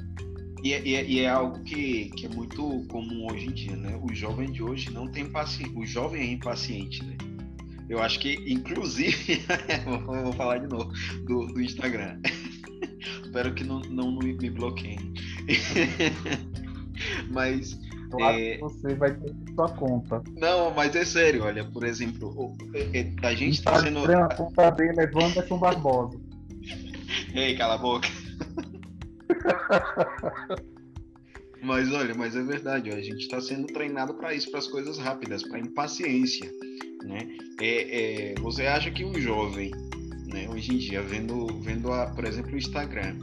E 0.62 0.72
é, 0.72 1.04
e 1.04 1.20
é, 1.20 1.28
algo 1.28 1.62
que, 1.62 2.10
que 2.10 2.26
é 2.26 2.28
muito 2.28 2.84
comum 2.88 3.28
hoje 3.30 3.46
em 3.46 3.52
dia, 3.52 3.76
né? 3.76 4.00
O 4.02 4.12
jovem 4.12 4.50
de 4.50 4.62
hoje 4.62 4.90
não 4.90 5.06
tem 5.06 5.26
paciência, 5.26 5.78
o 5.78 5.86
jovem 5.86 6.22
é 6.22 6.32
impaciente, 6.32 7.04
né? 7.04 7.16
Eu 7.88 8.02
acho 8.02 8.18
que, 8.18 8.34
inclusive, 8.48 9.44
vou 9.94 10.32
falar 10.32 10.58
de 10.58 10.66
novo 10.66 10.90
do, 11.24 11.46
do 11.46 11.62
Instagram. 11.62 12.20
Espero 13.22 13.54
que 13.54 13.62
não, 13.62 13.80
não 13.82 14.18
me 14.18 14.50
bloqueiem. 14.50 15.14
Mas 17.30 17.78
eu 18.12 18.20
é... 18.20 18.58
você 18.58 18.94
vai 18.94 19.12
ter 19.14 19.34
sua 19.54 19.68
conta. 19.70 20.22
Não, 20.36 20.72
mas 20.74 20.94
é 20.94 21.04
sério, 21.04 21.44
olha, 21.44 21.64
por 21.64 21.84
exemplo, 21.84 22.56
é, 22.74 23.00
é, 23.00 23.12
a 23.26 23.34
gente 23.34 23.54
está 23.54 23.80
sendo. 23.80 24.04
A 24.04 24.28
conta 24.34 24.70
dele 24.70 25.00
é 25.00 25.10
Wanderson 25.12 25.58
Barbosa. 25.58 26.18
Ei, 27.34 27.56
cala 27.56 27.74
a 27.74 27.78
boca. 27.78 28.08
mas 31.62 31.92
olha, 31.92 32.14
mas 32.14 32.36
é 32.36 32.42
verdade, 32.42 32.90
ó, 32.90 32.94
a 32.94 33.02
gente 33.02 33.22
está 33.22 33.40
sendo 33.40 33.66
treinado 33.66 34.14
para 34.14 34.34
isso, 34.34 34.50
para 34.50 34.60
as 34.60 34.68
coisas 34.68 34.98
rápidas, 34.98 35.42
para 35.42 35.58
impaciência, 35.58 36.50
né? 37.04 37.26
É, 37.60 38.32
é, 38.32 38.34
você 38.40 38.66
acha 38.66 38.90
que 38.90 39.04
um 39.04 39.14
jovem, 39.14 39.70
né, 40.26 40.48
hoje 40.48 40.74
em 40.74 40.78
dia, 40.78 41.02
vendo, 41.02 41.46
vendo 41.60 41.92
a, 41.92 42.06
por 42.06 42.24
exemplo, 42.24 42.52
o 42.52 42.58
Instagram, 42.58 43.16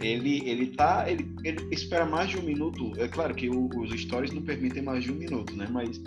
ele 0.00 0.48
ele 0.48 0.66
tá 0.68 1.10
ele, 1.10 1.34
ele 1.42 1.66
espera 1.70 2.04
mais 2.04 2.28
de 2.30 2.38
um 2.38 2.42
minuto. 2.42 2.92
É 2.98 3.08
claro 3.08 3.34
que 3.34 3.48
o, 3.48 3.68
os 3.78 3.90
stories 4.00 4.32
não 4.32 4.42
permitem 4.42 4.82
mais 4.82 5.04
de 5.04 5.12
um 5.12 5.16
minuto 5.16 5.56
né? 5.56 5.66
Mas 5.70 6.00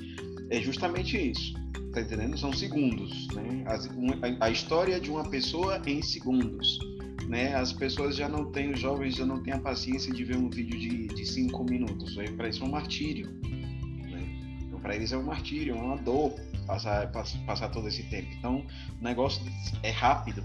é 0.49 0.61
justamente 0.61 1.17
isso 1.31 1.53
tá 1.93 2.01
entendendo? 2.01 2.37
São 2.37 2.53
segundos 2.53 3.27
né? 3.29 3.65
A, 3.65 4.45
a, 4.45 4.49
história 4.49 4.99
de 4.99 5.09
uma 5.09 5.27
pessoa 5.29 5.81
em 5.85 6.01
segundos 6.01 6.79
né? 7.27 7.55
As 7.55 7.73
pessoas 7.73 8.15
já 8.15 8.29
não 8.29 8.51
têm 8.51 8.71
os 8.71 8.79
jovens 8.79 9.15
já 9.15 9.25
não 9.25 9.41
têm 9.41 9.53
a 9.53 9.59
paciência 9.59 10.13
de 10.13 10.23
ver 10.23 10.37
um 10.37 10.49
vídeo 10.49 10.79
de, 10.79 11.07
de 11.07 11.25
cinco 11.25 11.63
minutos. 11.63 12.15
Para 12.35 12.49
isso 12.49 12.63
é 12.63 12.67
um 12.67 12.71
martírio 12.71 13.27
né? 14.11 14.23
então, 14.67 14.79
para 14.79 14.95
eles 14.95 15.11
é 15.11 15.17
um 15.17 15.23
martírio 15.23 15.75
é 15.75 15.79
uma 15.79 15.97
dor 15.97 16.33
passar 16.67 17.11
passar 17.11 17.69
todo 17.69 17.87
esse 17.87 18.03
tempo. 18.03 18.27
Então 18.37 18.65
o 18.99 19.03
negócio 19.03 19.41
é 19.81 19.89
rápido 19.89 20.43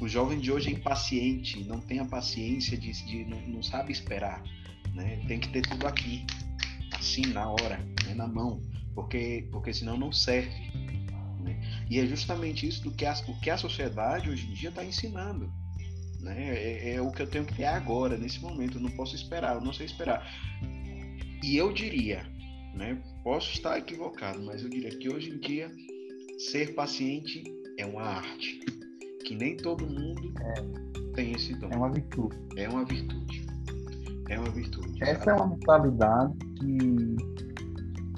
o 0.00 0.08
jovem 0.08 0.38
de 0.38 0.50
hoje 0.50 0.68
é 0.68 0.72
impaciente, 0.72 1.62
não 1.64 1.80
tem 1.80 1.98
a 1.98 2.04
paciência 2.04 2.76
de, 2.76 2.92
de 2.92 3.24
não, 3.24 3.40
não, 3.42 3.62
sabe 3.62 3.92
esperar, 3.92 4.42
né? 4.92 5.22
Tem 5.28 5.38
que 5.38 5.48
ter 5.48 5.62
tudo 5.62 5.86
aqui, 5.86 6.26
assim 6.92 7.26
na 7.26 7.48
hora, 7.48 7.78
né? 8.04 8.14
na 8.14 8.26
mão, 8.26 8.60
porque 8.94 9.46
porque 9.50 9.72
senão 9.72 9.96
não 9.96 10.12
serve. 10.12 10.70
Né? 11.40 11.60
E 11.88 11.98
é 11.98 12.06
justamente 12.06 12.66
isso 12.66 12.82
do 12.82 12.90
que 12.90 13.06
a, 13.06 13.14
o 13.28 13.40
que 13.40 13.50
a 13.50 13.56
sociedade 13.56 14.28
hoje 14.28 14.46
em 14.46 14.54
dia 14.54 14.68
está 14.68 14.84
ensinando. 14.84 15.52
Né? 16.20 16.56
É, 16.56 16.94
é, 16.94 17.00
o 17.00 17.12
que 17.12 17.22
eu 17.22 17.26
tenho 17.26 17.44
que 17.44 17.54
ter 17.54 17.66
agora, 17.66 18.16
nesse 18.16 18.40
momento. 18.40 18.78
Eu 18.78 18.82
não 18.82 18.90
posso 18.90 19.14
esperar, 19.14 19.54
eu 19.54 19.60
não 19.60 19.72
sei 19.72 19.86
esperar. 19.86 20.26
E 21.42 21.56
eu 21.56 21.72
diria, 21.72 22.26
né? 22.74 23.00
Posso 23.22 23.52
estar 23.52 23.78
equivocado, 23.78 24.42
mas 24.42 24.62
eu 24.62 24.68
diria 24.68 24.90
que 24.90 25.08
hoje 25.08 25.30
em 25.30 25.38
dia 25.38 25.70
ser 26.50 26.74
paciente 26.74 27.44
é 27.78 27.86
uma 27.86 28.02
arte 28.02 28.73
que 29.24 29.34
nem 29.34 29.56
todo 29.56 29.86
mundo 29.86 30.32
é. 30.40 30.54
tem 31.14 31.32
esse 31.32 31.54
dom. 31.54 31.68
É 31.70 31.76
uma 31.76 31.90
virtude. 31.90 32.36
É 32.56 32.68
uma 32.68 32.84
virtude. 32.84 33.46
É 34.28 34.38
uma 34.38 34.50
virtude. 34.50 35.02
Essa 35.02 35.24
sabe? 35.24 35.30
é 35.30 35.42
uma 35.42 35.46
mentalidade 35.48 36.34
que 36.58 37.16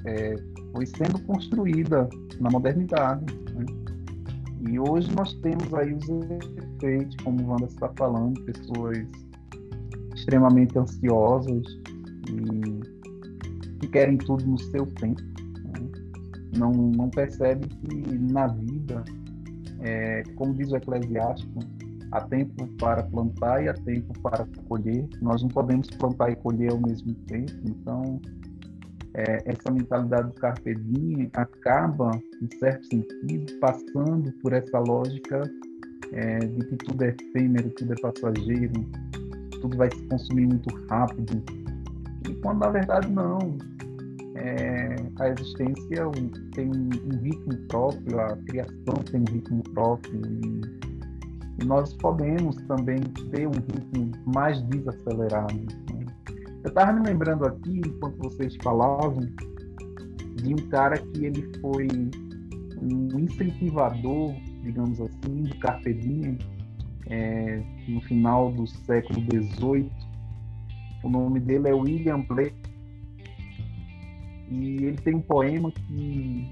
é, 0.04 0.36
foi 0.72 0.86
sendo 0.86 1.18
construída 1.22 2.08
na 2.40 2.50
modernidade. 2.50 3.24
Né? 3.54 3.66
E 4.68 4.78
hoje 4.78 5.10
nós 5.14 5.32
temos 5.34 5.72
aí 5.74 5.92
os 5.92 6.08
efeitos, 6.08 7.16
como 7.24 7.42
o 7.42 7.48
Wanda 7.48 7.66
está 7.66 7.88
falando, 7.96 8.40
pessoas 8.42 8.98
extremamente 10.14 10.78
ansiosas 10.78 11.64
e 12.28 13.80
que 13.80 13.88
querem 13.88 14.18
tudo 14.18 14.44
no 14.44 14.58
seu 14.58 14.86
tempo. 14.86 15.22
Né? 15.22 15.88
Não, 16.58 16.72
não 16.72 17.08
percebe 17.10 17.66
que 17.68 18.18
na 18.18 18.48
vida, 18.48 19.04
é, 19.80 20.22
como 20.34 20.54
diz 20.54 20.70
o 20.70 20.76
Eclesiástico, 20.76 21.60
há 22.12 22.20
tempo 22.22 22.66
para 22.78 23.02
plantar 23.02 23.64
e 23.64 23.68
há 23.68 23.74
tempo 23.74 24.12
para 24.20 24.46
colher. 24.68 25.06
Nós 25.20 25.42
não 25.42 25.48
podemos 25.48 25.88
plantar 25.88 26.30
e 26.30 26.36
colher 26.36 26.70
ao 26.70 26.80
mesmo 26.80 27.14
tempo, 27.26 27.52
então 27.64 28.20
é, 29.14 29.42
essa 29.46 29.70
mentalidade 29.70 30.28
do 30.28 30.34
carpe 30.34 30.74
diem 30.74 31.30
acaba, 31.34 32.10
em 32.42 32.58
certo 32.58 32.86
sentido, 32.86 33.52
passando 33.60 34.30
por 34.42 34.52
essa 34.52 34.78
lógica 34.78 35.42
é, 36.12 36.38
de 36.38 36.66
que 36.66 36.76
tudo 36.76 37.02
é 37.02 37.08
efêmero, 37.08 37.70
tudo 37.70 37.92
é 37.92 37.96
passageiro, 37.96 38.72
tudo 39.60 39.76
vai 39.76 39.88
se 39.90 40.02
consumir 40.08 40.46
muito 40.46 40.74
rápido. 40.88 41.42
E 42.28 42.34
quando 42.36 42.60
na 42.60 42.70
verdade 42.70 43.10
não. 43.10 43.38
É, 44.36 44.96
a 45.18 45.28
existência 45.30 46.10
tem 46.54 46.68
um 46.68 47.18
ritmo 47.22 47.56
próprio, 47.68 48.20
a 48.20 48.36
criação 48.36 48.94
tem 49.10 49.20
um 49.20 49.32
ritmo 49.32 49.62
próprio. 49.74 50.20
E, 50.22 51.64
nós 51.64 51.94
podemos 51.94 52.54
também 52.66 53.00
ter 53.30 53.48
um 53.48 53.52
ritmo 53.52 54.12
mais 54.26 54.60
desacelerado. 54.64 55.66
Eu 56.62 56.68
estava 56.68 56.92
me 56.92 57.06
lembrando 57.06 57.46
aqui, 57.46 57.80
enquanto 57.86 58.18
vocês 58.18 58.54
falavam, 58.62 59.20
de 60.42 60.52
um 60.52 60.68
cara 60.68 60.98
que 60.98 61.24
ele 61.24 61.50
foi 61.60 61.88
um 62.82 63.18
incentivador, 63.18 64.34
digamos 64.62 65.00
assim, 65.00 65.44
do 65.44 65.58
Carpe 65.60 65.94
Diem, 65.94 66.36
é, 67.08 67.62
no 67.88 68.00
final 68.02 68.52
do 68.52 68.66
século 68.66 69.20
XVIII. 69.20 69.90
O 71.02 71.08
nome 71.08 71.40
dele 71.40 71.68
é 71.68 71.74
William 71.74 72.20
Blake. 72.20 72.65
E 74.48 74.84
ele 74.84 74.96
tem 74.98 75.14
um 75.14 75.20
poema 75.20 75.70
que 75.72 76.48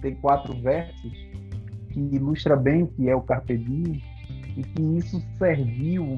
tem 0.00 0.14
quatro 0.16 0.54
versos 0.60 1.12
que 1.90 2.00
ilustra 2.00 2.56
bem 2.56 2.84
o 2.84 2.88
que 2.88 3.08
é 3.08 3.14
o 3.14 3.22
Carpe 3.22 3.58
Diem 3.58 4.02
e 4.56 4.62
que 4.62 4.82
isso 4.96 5.22
serviu, 5.38 6.16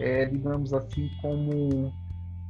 é, 0.00 0.26
digamos 0.26 0.72
assim, 0.72 1.08
como 1.20 1.92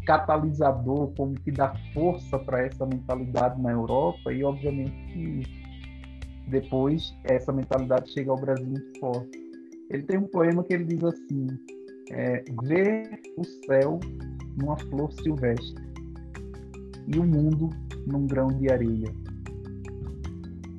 catalisador, 0.07 1.13
como 1.17 1.35
que 1.35 1.51
dá 1.51 1.75
força 1.93 2.39
para 2.39 2.67
essa 2.67 2.87
mentalidade 2.87 3.61
na 3.61 3.73
Europa 3.73 4.33
e 4.33 4.43
obviamente 4.43 4.93
que 5.13 5.43
depois 6.49 7.15
essa 7.25 7.53
mentalidade 7.53 8.11
chega 8.13 8.31
ao 8.31 8.41
Brasil 8.41 8.67
muito 8.67 8.99
forte. 8.99 9.39
Ele 9.91 10.03
tem 10.03 10.19
um 10.19 10.27
poema 10.27 10.65
que 10.65 10.75
ele 10.75 10.85
diz 10.85 11.05
assim: 11.05 11.47
é, 12.11 12.43
ver 12.63 13.21
o 13.37 13.45
céu 13.67 14.01
numa 14.57 14.79
flor 14.79 15.13
silvestre 15.13 15.88
e 17.15 17.19
o 17.19 17.25
mundo 17.25 17.71
num 18.07 18.27
grão 18.27 18.49
de 18.49 18.71
areia, 18.71 19.13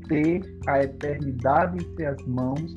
ter 0.07 0.41
a 0.67 0.83
eternidade 0.83 1.77
entre 1.83 2.05
as 2.05 2.25
mãos 2.25 2.73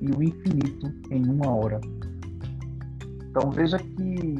e 0.00 0.10
o 0.10 0.22
infinito 0.22 0.92
em 1.10 1.24
uma 1.28 1.50
hora. 1.50 1.80
Então 3.30 3.50
veja 3.50 3.78
que 3.78 4.34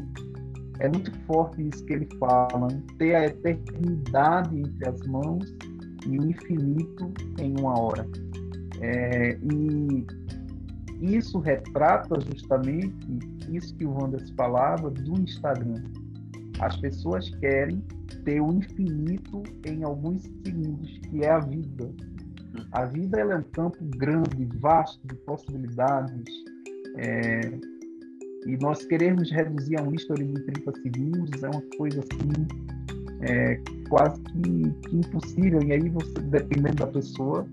é 0.80 0.88
muito 0.88 1.12
forte 1.26 1.68
isso 1.68 1.84
que 1.84 1.94
ele 1.94 2.08
fala, 2.18 2.68
ter 2.98 3.14
a 3.14 3.26
eternidade 3.26 4.58
entre 4.58 4.88
as 4.88 5.00
mãos 5.06 5.54
e 6.06 6.18
o 6.18 6.30
infinito 6.30 7.12
em 7.40 7.54
uma 7.58 7.78
hora. 7.78 8.06
É, 8.80 9.38
e 9.40 10.04
isso 11.00 11.38
retrata 11.38 12.20
justamente 12.20 13.06
isso 13.50 13.74
que 13.76 13.84
o 13.84 13.92
Wanders 13.92 14.30
falava 14.30 14.90
do 14.90 15.20
Instagram. 15.20 15.82
As 16.60 16.76
pessoas 16.76 17.28
querem 17.36 17.82
ter 18.18 18.40
o 18.40 18.52
infinito 18.52 19.42
em 19.66 19.82
alguns 19.84 20.22
segundos, 20.22 20.98
que 21.08 21.24
é 21.24 21.30
a 21.30 21.40
vida. 21.40 21.90
A 22.72 22.84
vida 22.84 23.20
é 23.20 23.36
um 23.36 23.42
campo 23.42 23.78
grande, 23.96 24.48
vasto 24.58 25.00
de 25.06 25.14
possibilidades. 25.24 26.24
É, 26.96 27.40
e 28.46 28.56
nós 28.60 28.84
queremos 28.84 29.30
reduzir 29.30 29.78
a 29.78 29.82
um 29.82 29.94
history 29.94 30.24
de 30.24 30.42
30 30.42 30.72
segundos 30.82 31.42
é 31.42 31.48
uma 31.48 31.62
coisa 31.76 32.00
assim 32.00 32.46
é, 33.22 33.60
quase 33.88 34.20
que, 34.22 34.70
que, 34.88 34.96
impossível. 34.96 35.62
E 35.62 35.72
aí 35.72 35.88
você, 35.88 36.20
dependendo 36.20 36.76
da 36.76 36.86
pessoa, 36.88 37.46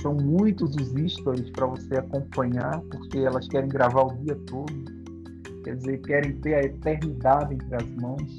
são 0.00 0.14
muitos 0.14 0.74
os 0.76 1.12
stories 1.12 1.50
para 1.50 1.66
você 1.66 1.96
acompanhar, 1.96 2.80
porque 2.90 3.18
elas 3.18 3.46
querem 3.48 3.68
gravar 3.68 4.02
o 4.02 4.16
dia 4.18 4.36
todo. 4.46 4.72
Quer 5.64 5.76
dizer, 5.76 5.98
querem 6.02 6.32
ter 6.40 6.54
a 6.54 6.62
eternidade 6.62 7.54
entre 7.54 7.76
as 7.76 7.90
mãos. 8.00 8.36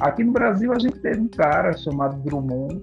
Aqui 0.00 0.24
no 0.24 0.32
Brasil 0.32 0.72
a 0.72 0.78
gente 0.78 0.98
teve 1.00 1.20
um 1.20 1.28
cara 1.28 1.76
chamado 1.76 2.20
Drummond, 2.22 2.82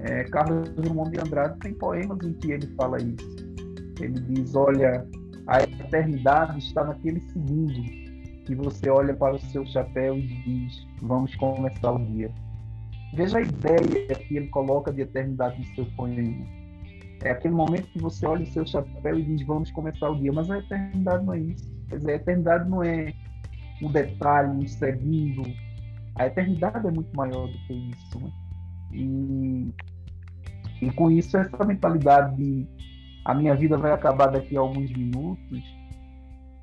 é, 0.00 0.24
Carlos 0.24 0.70
Drummond 0.70 1.10
de 1.10 1.20
Andrade 1.20 1.58
tem 1.60 1.74
poemas 1.74 2.18
em 2.24 2.32
que 2.34 2.52
ele 2.52 2.66
fala 2.76 2.98
isso. 2.98 3.36
Ele 4.00 4.18
diz, 4.20 4.54
olha, 4.54 5.06
a 5.46 5.62
eternidade 5.62 6.58
está 6.58 6.84
naquele 6.84 7.20
segundo 7.20 7.82
que 8.50 8.54
você 8.54 8.90
olha 8.90 9.14
para 9.14 9.36
o 9.36 9.38
seu 9.38 9.64
chapéu 9.66 10.16
e 10.16 10.22
diz: 10.22 10.86
Vamos 11.02 11.34
começar 11.36 11.92
o 11.92 12.04
dia. 12.04 12.30
Veja 13.14 13.38
a 13.38 13.42
ideia 13.42 14.14
que 14.14 14.36
ele 14.36 14.48
coloca 14.48 14.92
de 14.92 15.02
eternidade 15.02 15.58
no 15.58 15.74
seu 15.74 15.86
poema. 15.96 16.46
É 17.22 17.30
aquele 17.30 17.54
momento 17.54 17.86
que 17.92 18.00
você 18.00 18.26
olha 18.26 18.42
o 18.42 18.46
seu 18.46 18.66
chapéu 18.66 19.18
e 19.18 19.22
diz: 19.22 19.46
Vamos 19.46 19.70
começar 19.70 20.10
o 20.10 20.16
dia. 20.18 20.32
Mas 20.32 20.50
a 20.50 20.58
eternidade 20.58 21.24
não 21.24 21.34
é 21.34 21.38
isso. 21.38 21.70
Quer 21.88 21.98
dizer, 21.98 22.12
a 22.12 22.16
eternidade 22.16 22.68
não 22.68 22.82
é 22.82 23.12
um 23.82 23.92
detalhe, 23.92 24.50
um 24.50 24.66
segundo. 24.66 25.42
A 26.16 26.26
eternidade 26.26 26.86
é 26.86 26.90
muito 26.90 27.14
maior 27.16 27.46
do 27.46 27.58
que 27.66 27.72
isso. 27.72 28.18
Né? 28.18 28.30
E, 28.92 29.74
e 30.82 30.90
com 30.92 31.10
isso, 31.10 31.36
essa 31.36 31.64
mentalidade 31.64 32.36
de 32.36 32.66
a 33.24 33.34
minha 33.34 33.54
vida 33.54 33.76
vai 33.76 33.92
acabar 33.92 34.28
daqui 34.28 34.56
a 34.56 34.60
alguns 34.60 34.90
minutos, 34.92 35.62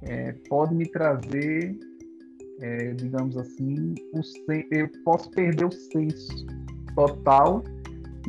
é, 0.03 0.33
pode 0.49 0.73
me 0.75 0.86
trazer, 0.88 1.77
é, 2.62 2.93
digamos 2.93 3.38
assim, 3.38 3.93
eu 4.71 4.89
posso 5.03 5.29
perder 5.31 5.65
o 5.65 5.71
senso 5.71 6.45
total 6.95 7.63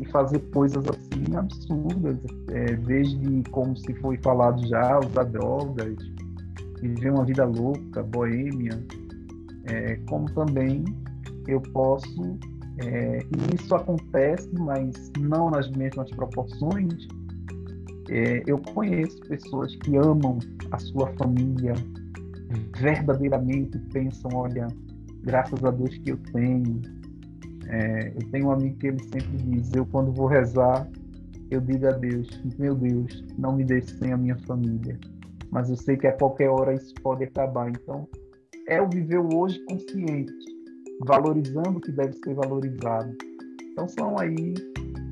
e 0.00 0.04
fazer 0.10 0.38
coisas 0.50 0.84
assim 0.86 1.36
absurdas, 1.36 2.18
é, 2.50 2.76
desde 2.76 3.42
como 3.50 3.76
se 3.76 3.94
foi 3.94 4.16
falado 4.18 4.64
já, 4.66 4.98
usar 4.98 5.24
drogas, 5.24 5.96
viver 6.80 7.10
uma 7.10 7.24
vida 7.24 7.44
louca, 7.44 8.02
boêmia, 8.02 8.78
é, 9.64 9.96
como 10.08 10.32
também 10.32 10.84
eu 11.48 11.60
posso, 11.60 12.38
é, 12.84 13.18
e 13.18 13.54
isso 13.54 13.74
acontece, 13.74 14.48
mas 14.58 15.10
não 15.18 15.50
nas 15.50 15.68
mesmas 15.70 16.10
proporções, 16.10 17.08
é, 18.10 18.42
eu 18.46 18.58
conheço 18.58 19.18
pessoas 19.22 19.74
que 19.76 19.96
amam 19.96 20.38
a 20.70 20.78
sua 20.78 21.08
família 21.14 21.74
verdadeiramente, 22.76 23.78
pensam, 23.92 24.30
olha, 24.34 24.68
graças 25.22 25.62
a 25.64 25.70
Deus 25.70 25.96
que 25.98 26.12
eu 26.12 26.18
tenho. 26.32 26.80
É, 27.66 28.08
eu 28.08 28.30
tenho 28.30 28.46
um 28.46 28.52
amigo 28.52 28.76
que 28.78 28.86
ele 28.86 29.02
sempre 29.02 29.36
diz, 29.36 29.74
eu 29.74 29.84
quando 29.86 30.12
vou 30.12 30.26
rezar, 30.26 30.88
eu 31.50 31.60
digo 31.60 31.86
a 31.86 31.92
Deus, 31.92 32.28
meu 32.58 32.74
Deus, 32.74 33.24
não 33.36 33.56
me 33.56 33.64
deixe 33.64 33.96
sem 33.98 34.12
a 34.12 34.16
minha 34.16 34.36
família. 34.46 34.98
Mas 35.50 35.68
eu 35.70 35.76
sei 35.76 35.96
que 35.96 36.06
a 36.06 36.12
qualquer 36.12 36.48
hora 36.48 36.74
isso 36.74 36.94
pode 37.02 37.24
acabar. 37.24 37.70
Então, 37.70 38.06
é 38.66 38.80
o 38.80 38.88
viver 38.88 39.18
hoje 39.18 39.58
consciente, 39.64 40.32
valorizando 41.04 41.78
o 41.78 41.80
que 41.80 41.92
deve 41.92 42.14
ser 42.14 42.34
valorizado. 42.34 43.14
Então, 43.72 43.88
são 43.88 44.18
aí 44.18 44.54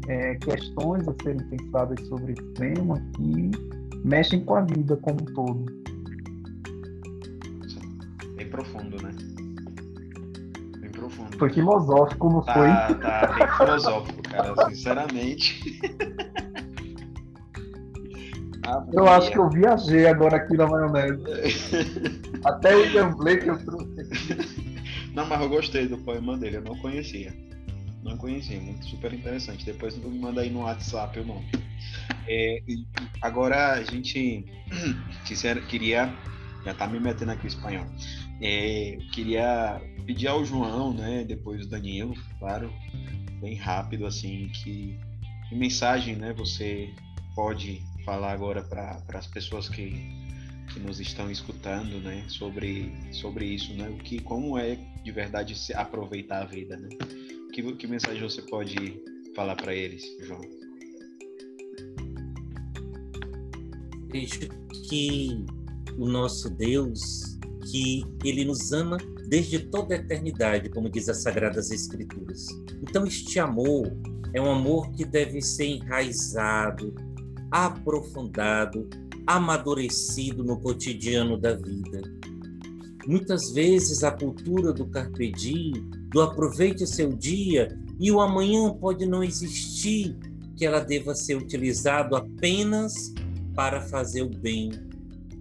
é, 0.09 0.35
questões 0.37 1.07
a 1.09 1.15
serem 1.23 1.47
pensadas 1.49 2.01
sobre 2.09 2.33
esse 2.33 2.43
tema 2.55 3.01
que 3.17 3.51
mexem 4.05 4.45
com 4.45 4.57
a 4.57 4.63
vida 4.63 4.97
como 4.97 5.21
um 5.21 5.27
todo. 5.35 5.65
Bem 8.37 8.49
profundo, 8.49 8.97
né? 9.03 9.11
Bem 10.81 10.91
profundo. 10.91 11.39
Foi 11.39 11.51
filosófico, 11.51 12.31
não 12.31 12.43
tá, 12.43 12.55
foi? 12.55 12.69
Tá, 13.01 13.35
bem 13.35 13.49
filosófico, 13.57 14.23
cara, 14.23 14.69
sinceramente. 14.69 15.81
eu 18.93 19.09
acho 19.09 19.31
que 19.31 19.39
eu 19.39 19.49
viajei 19.51 20.07
agora 20.07 20.37
aqui 20.37 20.57
na 20.57 20.67
maionese. 20.67 21.23
Até 22.45 23.03
o 23.03 23.17
Blake 23.17 23.49
eu 23.49 23.59
trouxe 23.65 24.01
aqui. 24.01 24.76
Não, 25.17 25.25
mas 25.25 25.41
eu 25.41 25.49
gostei 25.49 25.89
do 25.89 25.97
poema 25.97 26.37
dele, 26.37 26.59
eu 26.59 26.63
não 26.63 26.77
conhecia. 26.77 27.35
Não 28.03 28.19
conhecia, 28.19 28.61
muito 28.61 28.85
super 28.85 29.15
interessante. 29.15 29.65
Depois 29.65 29.97
me 29.97 30.19
manda 30.19 30.43
aí 30.43 30.51
no 30.51 30.61
WhatsApp 30.61 31.19
o 31.19 31.25
nome. 31.25 31.51
É, 32.29 32.63
agora 33.23 33.73
a 33.73 33.83
gente 33.83 34.45
queria, 35.71 36.15
já 36.63 36.75
tá 36.75 36.87
me 36.87 37.01
metendo 37.01 37.31
aqui 37.31 37.47
o 37.47 37.49
espanhol. 37.49 37.87
É, 38.43 38.99
queria 39.15 39.81
pedir 40.05 40.29
ao 40.29 40.45
João, 40.45 40.93
né, 40.93 41.25
depois 41.25 41.65
o 41.65 41.69
Danilo, 41.71 42.15
claro, 42.39 42.71
bem 43.41 43.57
rápido, 43.57 44.05
assim, 44.05 44.51
que, 44.51 45.01
que 45.49 45.55
mensagem, 45.55 46.15
né, 46.15 46.35
você 46.35 46.91
pode 47.35 47.81
falar 48.05 48.33
agora 48.33 48.63
para 48.63 49.03
as 49.15 49.27
pessoas 49.27 49.67
que, 49.67 49.93
que 50.75 50.79
nos 50.79 51.01
estão 51.01 51.31
escutando, 51.31 52.01
né, 52.01 52.23
sobre, 52.29 52.93
sobre 53.13 53.47
isso, 53.47 53.73
né, 53.73 53.89
o 53.89 53.97
que, 53.97 54.21
como 54.21 54.59
é 54.59 54.79
de 55.07 55.13
verdade 55.13 55.57
se 55.57 55.73
aproveitar 55.73 56.43
a 56.43 56.47
vida, 56.47 56.77
né? 56.77 56.89
Que, 57.53 57.63
que 57.77 57.87
mensagem 57.87 58.21
você 58.21 58.43
pode 58.43 59.01
falar 59.37 59.55
para 59.55 59.73
eles, 59.73 60.03
João? 60.21 60.41
Vejo 64.11 64.49
que 64.89 65.45
o 65.97 66.07
nosso 66.07 66.51
Deus, 66.51 67.39
que 67.71 68.05
ele 68.25 68.45
nos 68.45 68.73
ama 68.73 68.97
desde 69.29 69.61
toda 69.61 69.95
a 69.95 69.99
eternidade, 69.99 70.69
como 70.71 70.91
diz 70.91 71.09
as 71.09 71.23
Sagradas 71.23 71.71
Escrituras. 71.71 72.49
Então, 72.83 73.07
este 73.07 73.39
amor 73.39 73.87
é 74.35 74.41
um 74.41 74.51
amor 74.51 74.91
que 74.91 75.05
deve 75.05 75.41
ser 75.41 75.67
enraizado, 75.67 76.93
aprofundado, 77.53 78.91
amadurecido 79.25 80.43
no 80.43 80.59
cotidiano 80.59 81.39
da 81.39 81.55
vida. 81.55 82.03
Muitas 83.07 83.53
vezes 83.53 84.03
a 84.03 84.11
cultura 84.11 84.73
do 84.73 84.87
carpe 84.87 85.31
diem, 85.31 85.73
do 86.11 86.21
aproveite 86.21 86.87
seu 86.87 87.13
dia 87.13 87.69
e 88.01 88.11
o 88.11 88.21
amanhã 88.21 88.73
pode 88.75 89.07
não 89.07 89.23
existir, 89.23 90.17
que 90.57 90.65
ela 90.67 90.81
deva 90.81 91.15
ser 91.15 91.37
utilizado 91.37 92.17
apenas 92.17 93.13
para 93.55 93.81
fazer 93.81 94.23
o 94.23 94.29
bem, 94.29 94.71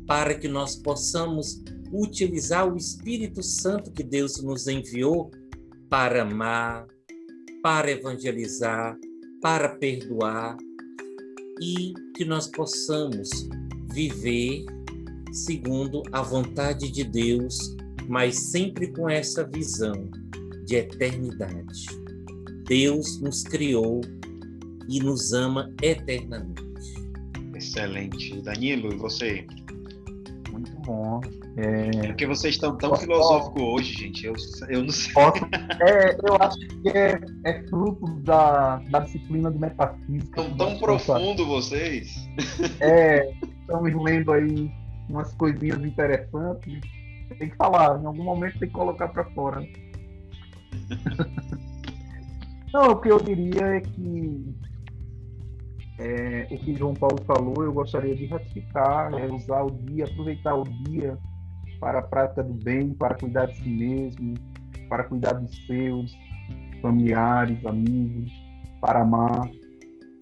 para 0.06 0.36
que 0.36 0.48
nós 0.48 0.76
possamos 0.76 1.64
utilizar 1.92 2.72
o 2.72 2.78
Espírito 2.78 3.42
Santo 3.42 3.92
que 3.92 4.04
Deus 4.04 4.42
nos 4.44 4.68
enviou 4.68 5.32
para 5.90 6.22
amar, 6.22 6.86
para 7.64 7.90
evangelizar, 7.90 8.98
para 9.42 9.70
perdoar 9.70 10.58
e 11.62 11.94
que 12.16 12.26
nós 12.26 12.48
possamos 12.48 13.30
viver 13.92 14.66
segundo 15.36 16.02
a 16.14 16.22
vontade 16.22 16.90
de 16.90 17.04
Deus, 17.04 17.76
mas 18.08 18.52
sempre 18.52 18.88
com 18.88 19.10
essa 19.10 19.44
visão 19.46 20.10
de 20.66 20.78
eternidade. 20.78 21.86
Deus 22.66 23.20
nos 23.22 23.44
criou 23.44 24.00
e 24.88 25.00
nos 25.00 25.34
ama 25.34 25.72
eternamente. 25.82 26.64
Excelente. 27.54 28.42
Danilo, 28.42 28.94
e 28.94 28.96
você? 28.96 29.46
Muito 30.52 30.72
bom. 30.86 31.20
É... 31.58 31.90
é 31.90 32.08
porque 32.08 32.26
vocês 32.26 32.56
estão 32.56 32.78
tão 32.78 32.96
filosóficos 32.96 33.62
hoje, 33.62 33.94
gente. 33.94 34.26
Eu, 34.26 34.36
eu 34.70 34.84
não 34.84 34.92
sei. 34.92 35.14
Posso... 35.14 35.46
É, 35.82 36.18
eu 36.28 36.36
acho 36.40 36.58
que 36.58 36.90
é, 36.90 37.20
é 37.44 37.64
fruto 37.68 38.08
da, 38.22 38.78
da 38.90 39.00
disciplina 39.02 39.52
de 39.52 39.60
metafísica. 39.60 40.42
Estão 40.42 40.58
tão 40.58 40.78
profundo 40.80 41.46
vocês. 41.46 42.16
É, 42.80 43.34
estamos 43.62 44.04
lendo 44.04 44.32
aí 44.32 44.72
umas 45.10 45.34
coisinhas 45.34 45.84
interessantes. 45.84 46.80
Tem 47.40 47.50
que 47.50 47.56
falar, 47.56 48.00
em 48.02 48.06
algum 48.06 48.24
momento 48.24 48.60
tem 48.60 48.68
que 48.68 48.76
colocar 48.76 49.08
para 49.10 49.26
fora. 49.32 49.62
Não, 52.74 52.92
o 52.92 53.02
que 53.02 53.10
eu 53.10 53.20
diria 53.20 53.78
é 53.78 53.82
que 53.82 54.56
é, 55.98 56.48
o 56.52 56.58
que 56.58 56.76
João 56.76 56.94
Paulo 56.94 57.24
falou, 57.26 57.64
eu 57.64 57.72
gostaria 57.72 58.16
de 58.16 58.26
ratificar, 58.26 59.14
é 59.14 59.32
usar 59.32 59.64
o 59.64 59.72
dia, 59.72 60.06
aproveitar 60.06 60.56
o 60.56 60.64
dia 60.64 61.18
para 61.80 62.00
a 62.00 62.02
prática 62.02 62.44
do 62.44 62.54
bem, 62.54 62.94
para 62.94 63.16
cuidar 63.16 63.46
de 63.46 63.56
si 63.56 63.70
mesmo, 63.70 64.34
para 64.90 65.06
cuidar 65.06 65.34
dos 65.34 65.56
seus 65.66 66.14
familiares, 66.82 67.66
amigos, 67.66 68.32
para 68.82 69.02
amar, 69.02 69.50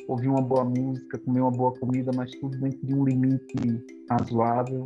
ouvir 0.08 0.28
uma 0.28 0.42
boa 0.42 0.63
música, 0.63 1.18
comer 1.20 1.42
uma 1.42 1.52
boa 1.52 1.74
comida, 1.74 2.12
mas 2.16 2.32
tudo 2.39 2.58
dentro 2.60 2.86
de 2.86 2.94
um 2.94 3.06
limite 3.06 3.86
razoável 4.10 4.84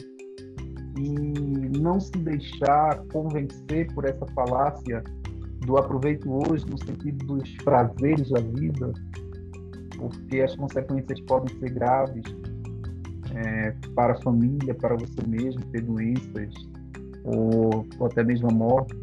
e 0.97 1.79
não 1.79 1.99
se 1.99 2.11
deixar 2.17 3.03
convencer 3.11 3.91
por 3.93 4.05
essa 4.05 4.25
falácia 4.33 5.03
do 5.65 5.77
aproveito 5.77 6.29
hoje 6.29 6.65
no 6.69 6.77
sentido 6.77 7.25
dos 7.25 7.55
prazeres 7.63 8.29
da 8.29 8.39
vida, 8.39 8.91
porque 9.97 10.41
as 10.41 10.55
consequências 10.55 11.19
podem 11.21 11.57
ser 11.59 11.71
graves 11.71 12.23
é, 13.35 13.71
para 13.95 14.13
a 14.13 14.21
família, 14.21 14.73
para 14.73 14.95
você 14.95 15.27
mesmo, 15.27 15.61
ter 15.71 15.81
doenças 15.81 16.53
ou, 17.23 17.85
ou 17.99 18.07
até 18.07 18.23
mesmo 18.23 18.49
a 18.49 18.53
morte. 18.53 18.95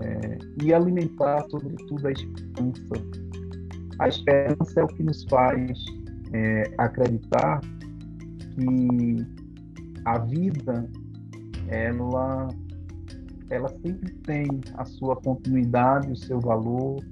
É, 0.00 0.38
e 0.62 0.74
alimentar, 0.74 1.44
sobretudo, 1.50 2.08
a 2.08 2.12
esperança. 2.12 3.23
A 3.98 4.08
esperança 4.08 4.80
é 4.80 4.84
o 4.84 4.88
que 4.88 5.02
nos 5.02 5.24
faz 5.24 5.84
é, 6.32 6.62
acreditar 6.78 7.60
que 8.54 9.26
a 10.04 10.18
vida 10.18 10.88
ela 11.68 12.48
ela 13.50 13.68
sempre 13.68 14.12
tem 14.24 14.46
a 14.74 14.84
sua 14.84 15.16
continuidade, 15.16 16.10
o 16.10 16.16
seu 16.16 16.40
valor, 16.40 17.04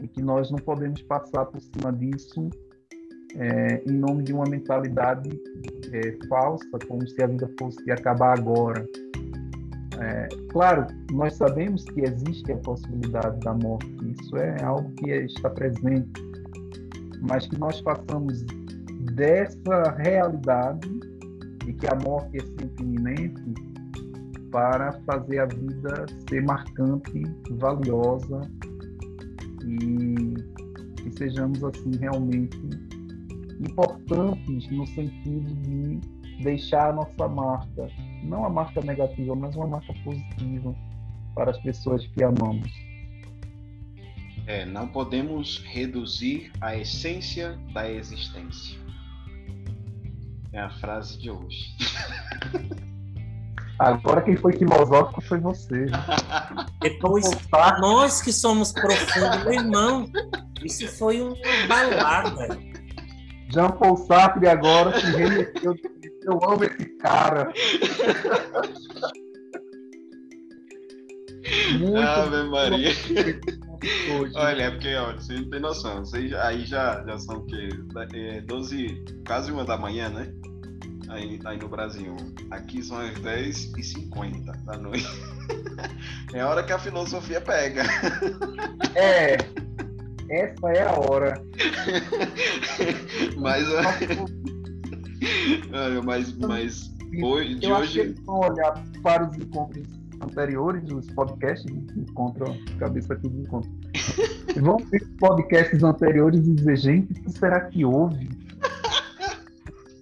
e 0.00 0.06
que 0.06 0.22
nós 0.22 0.50
não 0.50 0.58
podemos 0.58 1.02
passar 1.02 1.46
por 1.46 1.60
cima 1.60 1.92
disso 1.92 2.48
é, 3.36 3.82
em 3.86 3.92
nome 3.92 4.22
de 4.22 4.32
uma 4.32 4.44
mentalidade 4.44 5.30
é, 5.92 6.26
falsa, 6.28 6.78
como 6.86 7.06
se 7.06 7.22
a 7.22 7.26
vida 7.26 7.50
fosse 7.58 7.90
acabar 7.90 8.38
agora. 8.38 8.86
É, 10.00 10.28
claro, 10.50 10.86
nós 11.12 11.34
sabemos 11.34 11.84
que 11.84 12.02
existe 12.02 12.52
a 12.52 12.56
possibilidade 12.58 13.40
da 13.40 13.54
morte, 13.54 13.88
isso 14.20 14.36
é 14.36 14.62
algo 14.62 14.88
que 14.92 15.10
está 15.10 15.50
presente, 15.50 16.08
mas 17.22 17.46
que 17.48 17.58
nós 17.58 17.80
façamos 17.80 18.44
dessa 19.14 19.90
realidade 19.98 20.88
de 21.64 21.72
que 21.72 21.86
a 21.88 21.96
morte 21.96 22.38
é 22.38 22.40
sempre 22.40 22.84
iminente 22.84 23.42
para 24.52 24.92
fazer 25.04 25.40
a 25.40 25.46
vida 25.46 26.06
ser 26.28 26.42
marcante, 26.44 27.22
valiosa 27.50 28.40
e 29.66 30.34
que 31.02 31.18
sejamos 31.18 31.62
assim 31.64 31.90
realmente 31.98 32.58
importantes 33.60 34.70
no 34.70 34.86
sentido 34.86 35.54
de 35.62 36.00
deixar 36.38 36.90
a 36.90 36.92
nossa 36.92 37.28
marca, 37.28 37.90
não 38.22 38.44
a 38.44 38.48
marca 38.50 38.80
negativa, 38.80 39.34
mas 39.34 39.54
uma 39.56 39.66
marca 39.66 39.92
positiva 40.04 40.74
para 41.34 41.50
as 41.50 41.58
pessoas 41.58 42.06
que 42.06 42.22
amamos. 42.22 42.72
É, 44.46 44.64
não 44.64 44.88
podemos 44.88 45.62
reduzir 45.66 46.50
a 46.60 46.74
essência 46.74 47.58
da 47.72 47.90
existência. 47.90 48.78
É 50.52 50.60
a 50.60 50.70
frase 50.70 51.18
de 51.18 51.30
hoje. 51.30 51.76
Agora 53.78 54.22
quem 54.22 54.36
foi 54.36 54.54
filosófico 54.54 55.20
foi 55.20 55.38
você. 55.38 55.86
Depois, 56.80 57.24
nós 57.80 58.20
que 58.20 58.32
somos 58.32 58.72
profundos, 58.72 59.44
meu 59.44 59.52
irmão, 59.52 60.10
isso 60.64 60.88
foi 60.98 61.20
uma 61.20 61.36
balada. 61.68 62.58
Jean 63.50 63.70
Paul 63.70 63.96
Sartre 63.96 64.48
agora 64.48 64.98
se 64.98 65.06
remeteu. 65.16 65.74
Eu 66.28 66.38
amo 66.44 66.62
esse 66.62 66.84
cara. 66.98 67.52
Muito 71.78 71.96
Ave 71.96 72.42
Maria. 72.50 72.90
Olha, 74.34 74.62
é 74.62 74.70
porque, 74.70 74.94
olha, 74.94 75.18
você 75.18 75.34
não 75.34 75.48
tem 75.48 75.60
noção. 75.60 76.04
Vocês 76.04 76.32
aí 76.34 76.66
já, 76.66 77.02
já 77.06 77.18
são 77.18 77.38
o 77.38 77.46
quê? 77.46 77.68
É, 78.14 78.40
12, 78.42 79.04
quase 79.26 79.50
uma 79.50 79.64
da 79.64 79.78
manhã, 79.78 80.10
né? 80.10 80.32
aí, 81.08 81.40
aí 81.44 81.58
no 81.58 81.68
Brasil. 81.68 82.16
Aqui 82.50 82.82
são 82.82 82.98
as 82.98 83.14
10h50 83.14 84.64
da 84.64 84.76
noite. 84.76 85.06
É 86.34 86.40
a 86.40 86.48
hora 86.50 86.62
que 86.62 86.72
a 86.74 86.78
filosofia 86.78 87.40
pega. 87.40 87.82
É. 88.94 89.38
Essa 90.28 90.68
é 90.68 90.82
a 90.82 90.92
hora. 90.92 91.42
mas, 93.38 93.66
mas, 96.04 96.32
mas 96.36 96.94
hoje, 97.22 97.54
de 97.56 97.66
Eu 97.66 97.76
hoje. 97.76 98.00
Acho 98.00 98.14
que 98.14 98.20
vão 98.22 98.40
olhar 98.40 98.84
para 99.02 99.28
os 99.28 99.36
encontros 99.36 99.86
anteriores, 100.20 100.90
os 100.90 101.06
podcasts 101.12 101.70
que 101.70 102.00
encontram 102.00 102.56
cabeça 102.78 103.14
aqui 103.14 103.28
de 103.28 103.40
encontro. 103.42 103.70
Vão 104.60 104.78
ver 104.78 105.02
os 105.02 105.08
podcasts 105.18 105.82
anteriores 105.82 106.46
e 106.46 106.54
dizer, 106.54 106.76
gente, 106.76 107.12
o 107.12 107.24
que 107.24 107.32
será 107.32 107.60
que 107.60 107.84
houve? 107.84 108.28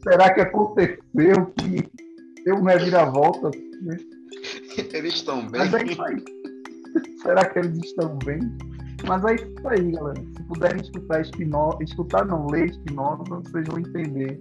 será 0.02 0.32
que 0.32 0.40
aconteceu 0.40 1.46
que 1.56 1.88
deu 2.44 2.56
uma 2.56 2.72
reviravolta? 2.72 3.50
Né? 3.82 3.98
Eles 4.92 5.14
estão 5.14 5.46
bem. 5.48 5.60
É 5.62 6.02
aí. 6.04 6.24
será 7.22 7.44
que 7.44 7.58
eles 7.58 7.78
estão 7.84 8.18
bem? 8.24 8.40
Mas 9.06 9.24
é 9.24 9.34
isso 9.34 9.68
aí, 9.68 9.92
galera. 9.92 10.20
Se 10.20 10.42
puderem 10.44 10.80
escutar 10.80 11.20
Espinosa, 11.20 11.78
escutar 11.82 12.24
não, 12.24 12.46
ler 12.46 12.70
Espinosa, 12.70 13.24
vocês 13.28 13.66
vão 13.68 13.78
entender 13.78 14.40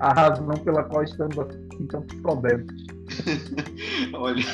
a 0.00 0.12
razão 0.12 0.54
pela 0.64 0.82
qual 0.84 1.04
estamos 1.04 1.38
assim 1.38 1.86
tão 1.86 2.02
psicodélicos. 2.02 2.86
Olha, 4.14 4.44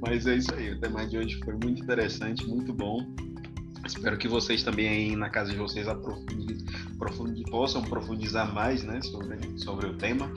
mas 0.00 0.26
é 0.26 0.36
isso 0.36 0.54
aí. 0.54 0.72
O 0.72 0.80
tema 0.80 1.06
de 1.06 1.18
hoje 1.18 1.40
foi 1.44 1.54
muito 1.54 1.82
interessante, 1.82 2.46
muito 2.46 2.72
bom. 2.72 2.98
Espero 3.86 4.16
que 4.16 4.28
vocês 4.28 4.62
também 4.62 4.88
aí 4.88 5.16
na 5.16 5.28
casa 5.28 5.52
de 5.52 5.58
vocês 5.58 5.86
aprofundi, 5.86 6.64
aprofundi, 6.94 7.42
possam 7.44 7.82
profundizar 7.82 8.52
mais 8.52 8.82
né, 8.82 9.00
sobre, 9.02 9.58
sobre 9.58 9.86
o 9.86 9.94
tema. 9.94 10.32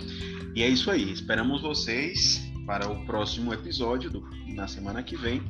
E 0.56 0.64
é 0.64 0.68
isso 0.68 0.92
aí. 0.92 1.12
Esperamos 1.12 1.62
vocês 1.62 2.42
para 2.66 2.90
o 2.90 3.06
próximo 3.06 3.54
episódio 3.54 4.10
do, 4.10 4.22
na 4.54 4.68
semana 4.68 5.02
que 5.04 5.16
vem. 5.16 5.42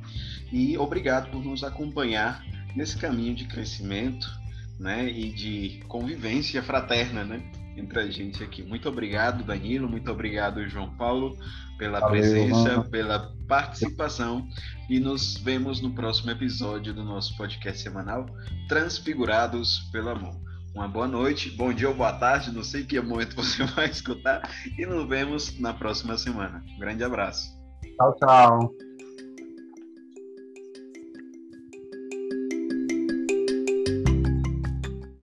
E 0.52 0.78
obrigado 0.78 1.32
por 1.32 1.44
nos 1.44 1.64
acompanhar 1.64 2.44
nesse 2.76 2.98
caminho 2.98 3.36
de 3.36 3.46
crescimento 3.46 4.28
né, 4.80 5.10
e 5.10 5.32
de 5.32 5.84
convivência 5.88 6.62
fraterna 6.62 7.24
né, 7.24 7.42
entre 7.78 8.00
a 8.00 8.10
gente 8.10 8.44
aqui. 8.44 8.64
Muito 8.64 8.90
obrigado, 8.90 9.44
Danilo. 9.44 9.88
Muito 9.88 10.12
obrigado, 10.12 10.68
João 10.68 10.96
Paulo, 10.98 11.38
pela 11.78 12.00
Valeu, 12.00 12.20
presença, 12.20 12.78
mano. 12.78 12.90
pela 12.90 13.32
participação. 13.48 14.46
E 14.90 15.00
nos 15.00 15.38
vemos 15.38 15.82
no 15.82 15.94
próximo 15.94 16.32
episódio 16.32 16.94
do 16.94 17.04
nosso 17.04 17.38
podcast 17.38 17.82
semanal 17.82 18.26
Transfigurados 18.68 19.90
pelo 19.92 20.10
Amor. 20.10 20.36
Uma 20.74 20.88
boa 20.88 21.08
noite, 21.08 21.50
bom 21.52 21.74
dia 21.74 21.90
ou 21.90 21.96
boa 21.96 22.14
tarde, 22.14 22.52
não 22.52 22.64
sei 22.64 22.84
que 22.84 23.00
momento 23.02 23.36
você 23.36 23.64
vai 23.76 23.90
escutar. 23.90 24.42
E 24.78 24.86
nos 24.86 25.08
vemos 25.08 25.60
na 25.60 25.74
próxima 25.74 26.18
semana. 26.18 26.64
Um 26.76 26.80
grande 26.80 27.04
abraço. 27.04 27.50
Tchau, 27.98 28.16
tchau. 28.16 28.87